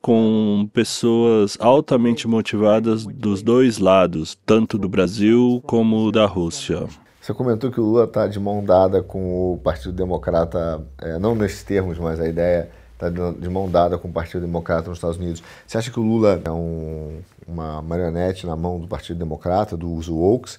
[0.00, 6.86] com pessoas altamente motivadas dos dois lados, tanto do Brasil como da Rússia.
[7.20, 11.34] Você comentou que o Lula está de mão dada com o Partido Democrata, é, não
[11.34, 15.16] nesses termos, mas a ideia está de mão dada com o Partido Democrata nos Estados
[15.16, 15.42] Unidos.
[15.64, 20.08] Você acha que o Lula é um, uma marionete na mão do Partido Democrata, dos
[20.08, 20.56] woke,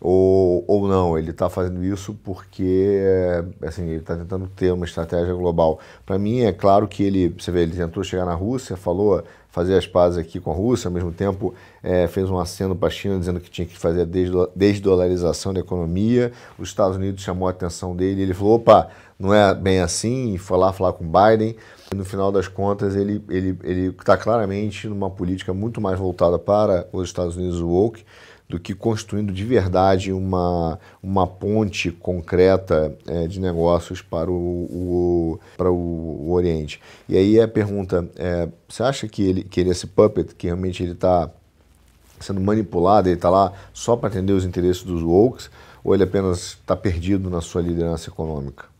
[0.00, 1.18] ou, ou não?
[1.18, 3.02] Ele está fazendo isso porque
[3.62, 5.78] assim, ele está tentando ter uma estratégia global.
[6.04, 9.22] Para mim, é claro que ele, você vê, ele tentou chegar na Rússia, falou
[9.56, 12.88] fazer as pazes aqui com a Rússia, ao mesmo tempo é, fez um aceno para
[12.88, 16.30] a China dizendo que tinha que fazer a desdolarização da economia.
[16.58, 20.38] Os Estados Unidos chamou a atenção dele, ele falou, opa, não é bem assim, e
[20.38, 21.56] foi lá falar com Biden.
[21.94, 26.38] No final das contas, ele está ele, ele tá claramente numa política muito mais voltada
[26.38, 28.04] para os Estados Unidos woke
[28.48, 35.40] do que construindo de verdade uma, uma ponte concreta é, de negócios para o, o,
[35.56, 36.80] para o, Oriente.
[37.08, 40.82] E aí a pergunta é, você acha que ele, que ele esse puppet, que realmente
[40.82, 41.28] ele está
[42.20, 45.50] sendo manipulado, ele está lá só para atender os interesses dos wokes,
[45.82, 48.75] ou ele apenas está perdido na sua liderança econômica?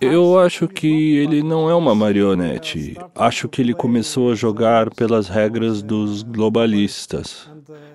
[0.00, 2.96] Eu acho que ele não é uma marionete.
[3.14, 7.48] Acho que ele começou a jogar pelas regras dos globalistas.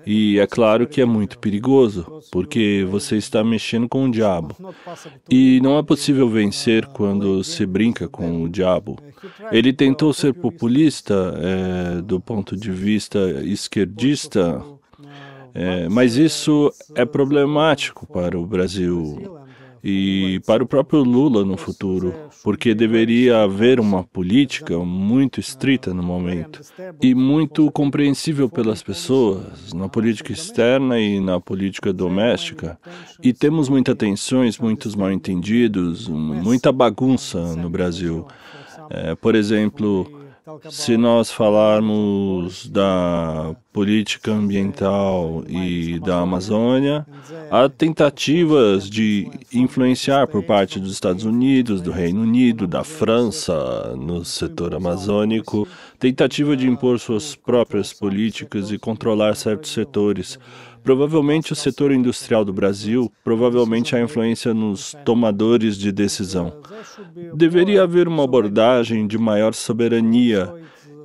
[0.04, 4.56] E é claro que é muito perigoso, porque você está mexendo com o diabo.
[5.28, 8.98] E não é possível vencer quando se brinca com o diabo.
[9.52, 14.60] Ele tentou ser populista é, do ponto de vista esquerdista,
[15.54, 19.39] é, mas isso é problemático para o Brasil
[19.82, 22.14] e para o próprio Lula no futuro,
[22.44, 26.60] porque deveria haver uma política muito estrita no momento
[27.02, 32.78] e muito compreensível pelas pessoas na política externa e na política doméstica.
[33.22, 38.26] E temos muitas tensões, muitos mal-entendidos, muita bagunça no Brasil.
[38.90, 40.19] É, por exemplo,
[40.70, 47.06] se nós falarmos da política ambiental e da Amazônia,
[47.50, 54.24] há tentativas de influenciar por parte dos Estados Unidos, do Reino Unido, da França no
[54.24, 55.68] setor amazônico,
[55.98, 60.38] tentativa de impor suas próprias políticas e controlar certos setores.
[60.82, 66.60] Provavelmente o setor industrial do Brasil, provavelmente a influência nos tomadores de decisão.
[67.34, 70.52] Deveria haver uma abordagem de maior soberania.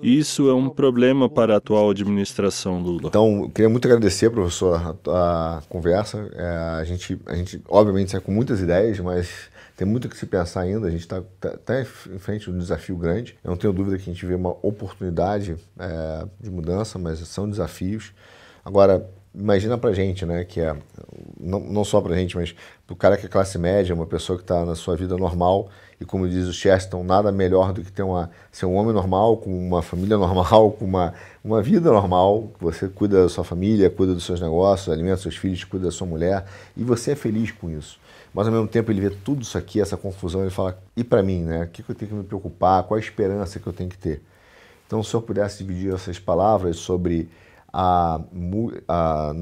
[0.01, 3.07] Isso é um problema para a atual administração Lula.
[3.07, 6.29] Então, queria muito agradecer, professor, a, a conversa.
[6.33, 6.47] É,
[6.79, 10.61] a, gente, a gente, obviamente, sai com muitas ideias, mas tem muito que se pensar
[10.61, 10.87] ainda.
[10.87, 13.35] A gente está tá, tá em frente de um desafio grande.
[13.43, 17.49] Eu não tenho dúvida que a gente vê uma oportunidade é, de mudança, mas são
[17.49, 18.13] desafios.
[18.63, 20.75] Agora, imagina pra gente, né, que é,
[21.39, 22.55] não, não só pra gente, mas
[22.87, 25.69] pro cara que é classe média, uma pessoa que está na sua vida normal,
[25.99, 29.37] e como diz o Chesterton, nada melhor do que ter uma, ser um homem normal,
[29.37, 31.13] com uma família normal, com uma,
[31.43, 35.63] uma vida normal, você cuida da sua família, cuida dos seus negócios, alimenta seus filhos,
[35.63, 37.99] cuida da sua mulher, e você é feliz com isso.
[38.33, 41.23] Mas ao mesmo tempo ele vê tudo isso aqui, essa confusão, ele fala, e para
[41.23, 43.89] mim, né, o que eu tenho que me preocupar, qual a esperança que eu tenho
[43.89, 44.21] que ter?
[44.85, 47.27] Então, se eu pudesse dividir essas palavras sobre
[47.77, 48.21] a,
[48.87, 49.33] a,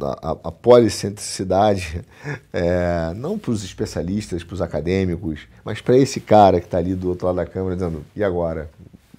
[0.00, 2.00] a, a policentricidade,
[2.50, 6.94] é, não para os especialistas, para os acadêmicos, mas para esse cara que está ali
[6.94, 8.70] do outro lado da câmera dizendo, e agora?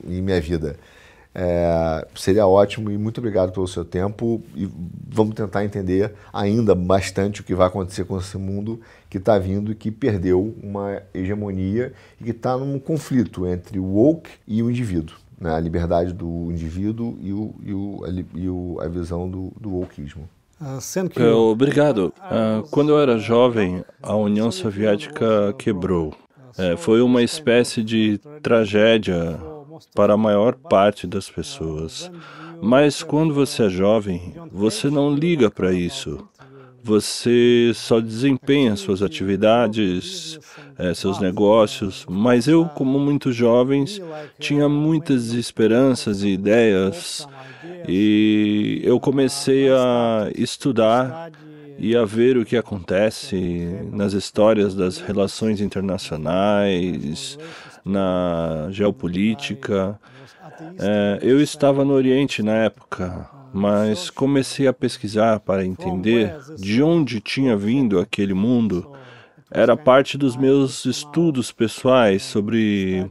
[0.04, 0.78] Em minha vida?
[1.38, 4.68] É, seria ótimo e muito obrigado pelo seu tempo e
[5.10, 9.72] vamos tentar entender ainda bastante o que vai acontecer com esse mundo que está vindo
[9.72, 14.72] e que perdeu uma hegemonia e que está num conflito entre o woke e o
[14.72, 15.18] indivíduo.
[15.40, 15.54] Né?
[15.54, 19.70] a liberdade do indivíduo e, o, e, o, a, e o, a visão do, do
[19.70, 20.28] wokeismo.
[20.60, 20.80] Ah,
[21.18, 22.14] é, obrigado.
[22.18, 26.14] Uh, quando eu era jovem, a União Soviética quebrou.
[26.58, 29.38] É, foi uma espécie de tragédia
[29.94, 32.10] para a maior parte das pessoas.
[32.62, 36.26] Mas quando você é jovem, você não liga para isso.
[36.86, 40.40] Você só desempenha suas atividades,
[40.78, 42.06] é, seus negócios.
[42.08, 44.00] Mas eu, como muitos jovens,
[44.38, 47.28] tinha muitas esperanças e ideias.
[47.88, 51.32] E eu comecei a estudar
[51.80, 57.36] e a ver o que acontece nas histórias das relações internacionais,
[57.84, 60.00] na geopolítica.
[60.78, 67.22] É, eu estava no Oriente na época, mas comecei a pesquisar para entender de onde
[67.22, 68.92] tinha vindo aquele mundo.
[69.50, 73.10] Era parte dos meus estudos pessoais sobre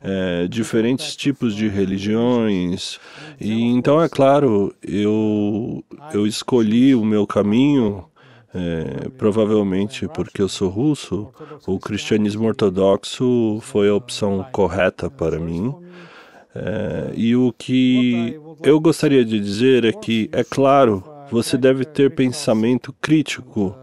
[0.00, 3.00] é, diferentes tipos de religiões.
[3.40, 5.82] E então, é claro, eu,
[6.14, 8.04] eu escolhi o meu caminho,
[8.54, 11.28] é, provavelmente porque eu sou russo,
[11.66, 15.74] o cristianismo ortodoxo foi a opção correta para mim.
[16.54, 22.14] É, e o que eu gostaria de dizer é que, é claro, você deve ter
[22.14, 23.76] pensamento crítico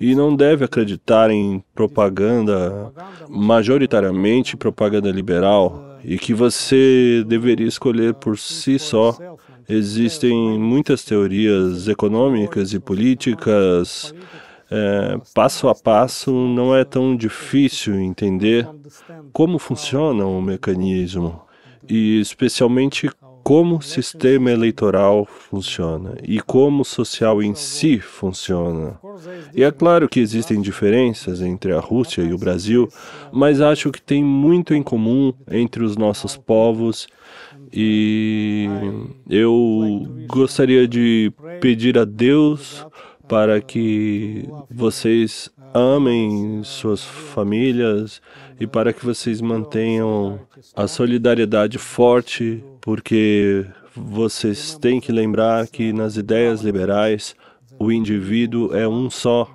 [0.00, 2.92] e não deve acreditar em propaganda,
[3.28, 9.16] majoritariamente propaganda liberal, e que você deveria escolher por si só.
[9.68, 14.14] Existem muitas teorias econômicas e políticas.
[14.70, 18.68] É, passo a passo, não é tão difícil entender
[19.32, 21.42] como funciona o mecanismo
[21.88, 23.10] e especialmente
[23.42, 28.98] como o sistema eleitoral funciona e como o social em si funciona.
[29.54, 32.88] E é claro que existem diferenças entre a Rússia e o Brasil,
[33.32, 37.08] mas acho que tem muito em comum entre os nossos povos
[37.72, 38.68] e
[39.28, 42.86] eu gostaria de pedir a Deus
[43.28, 48.20] para que vocês amem suas famílias
[48.58, 50.40] e para que vocês mantenham
[50.76, 57.34] a solidariedade forte, porque vocês têm que lembrar que nas ideias liberais
[57.78, 59.48] o indivíduo é um só.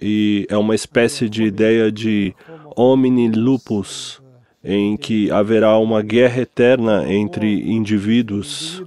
[0.00, 2.34] E é uma espécie de ideia de
[2.76, 4.20] homini lupus,
[4.68, 8.82] em que haverá uma guerra eterna entre indivíduos.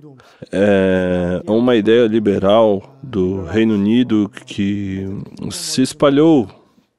[0.52, 5.08] É uma ideia liberal do Reino Unido que
[5.50, 6.50] se espalhou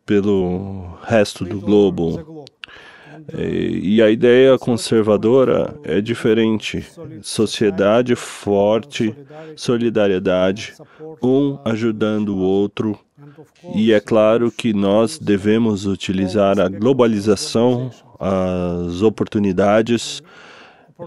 [0.06, 2.46] pelo resto do globo.
[3.36, 6.84] E a ideia conservadora é diferente.
[7.20, 9.14] Sociedade forte,
[9.54, 10.72] solidariedade,
[11.22, 12.98] um ajudando o outro.
[13.74, 20.22] E é claro que nós devemos utilizar a globalização, as oportunidades.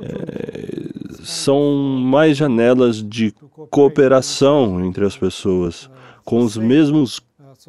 [0.01, 3.31] É, são mais janelas de
[3.69, 5.87] cooperação entre as pessoas,
[6.25, 7.21] com os mesmos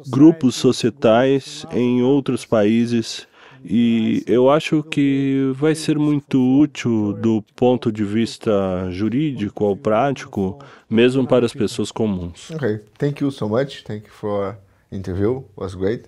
[0.09, 3.27] grupos societais em outros países
[3.67, 8.51] e eu acho que vai ser muito útil do ponto de vista
[8.91, 12.51] jurídico ou prático, mesmo para as pessoas comuns.
[12.51, 12.79] Okay.
[12.99, 13.83] Thank you so much.
[13.83, 14.55] Thank you for
[14.91, 15.39] interview.
[15.39, 16.07] It was great.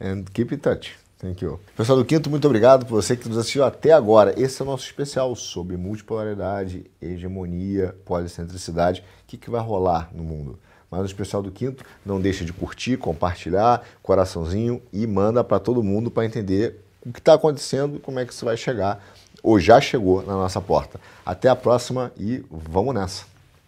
[0.00, 0.99] And keep in touch.
[1.20, 1.60] Thank you.
[1.76, 4.34] Pessoal do Quinto, muito obrigado por você que nos assistiu até agora.
[4.40, 9.02] Esse é o nosso especial sobre multipolaridade, hegemonia, policentricidade.
[9.02, 10.58] O que, que vai rolar no mundo?
[10.90, 15.82] Mas o especial do Quinto, não deixa de curtir, compartilhar, coraçãozinho e manda para todo
[15.82, 19.04] mundo para entender o que está acontecendo e como é que isso vai chegar,
[19.42, 20.98] ou já chegou na nossa porta.
[21.24, 23.29] Até a próxima e vamos nessa!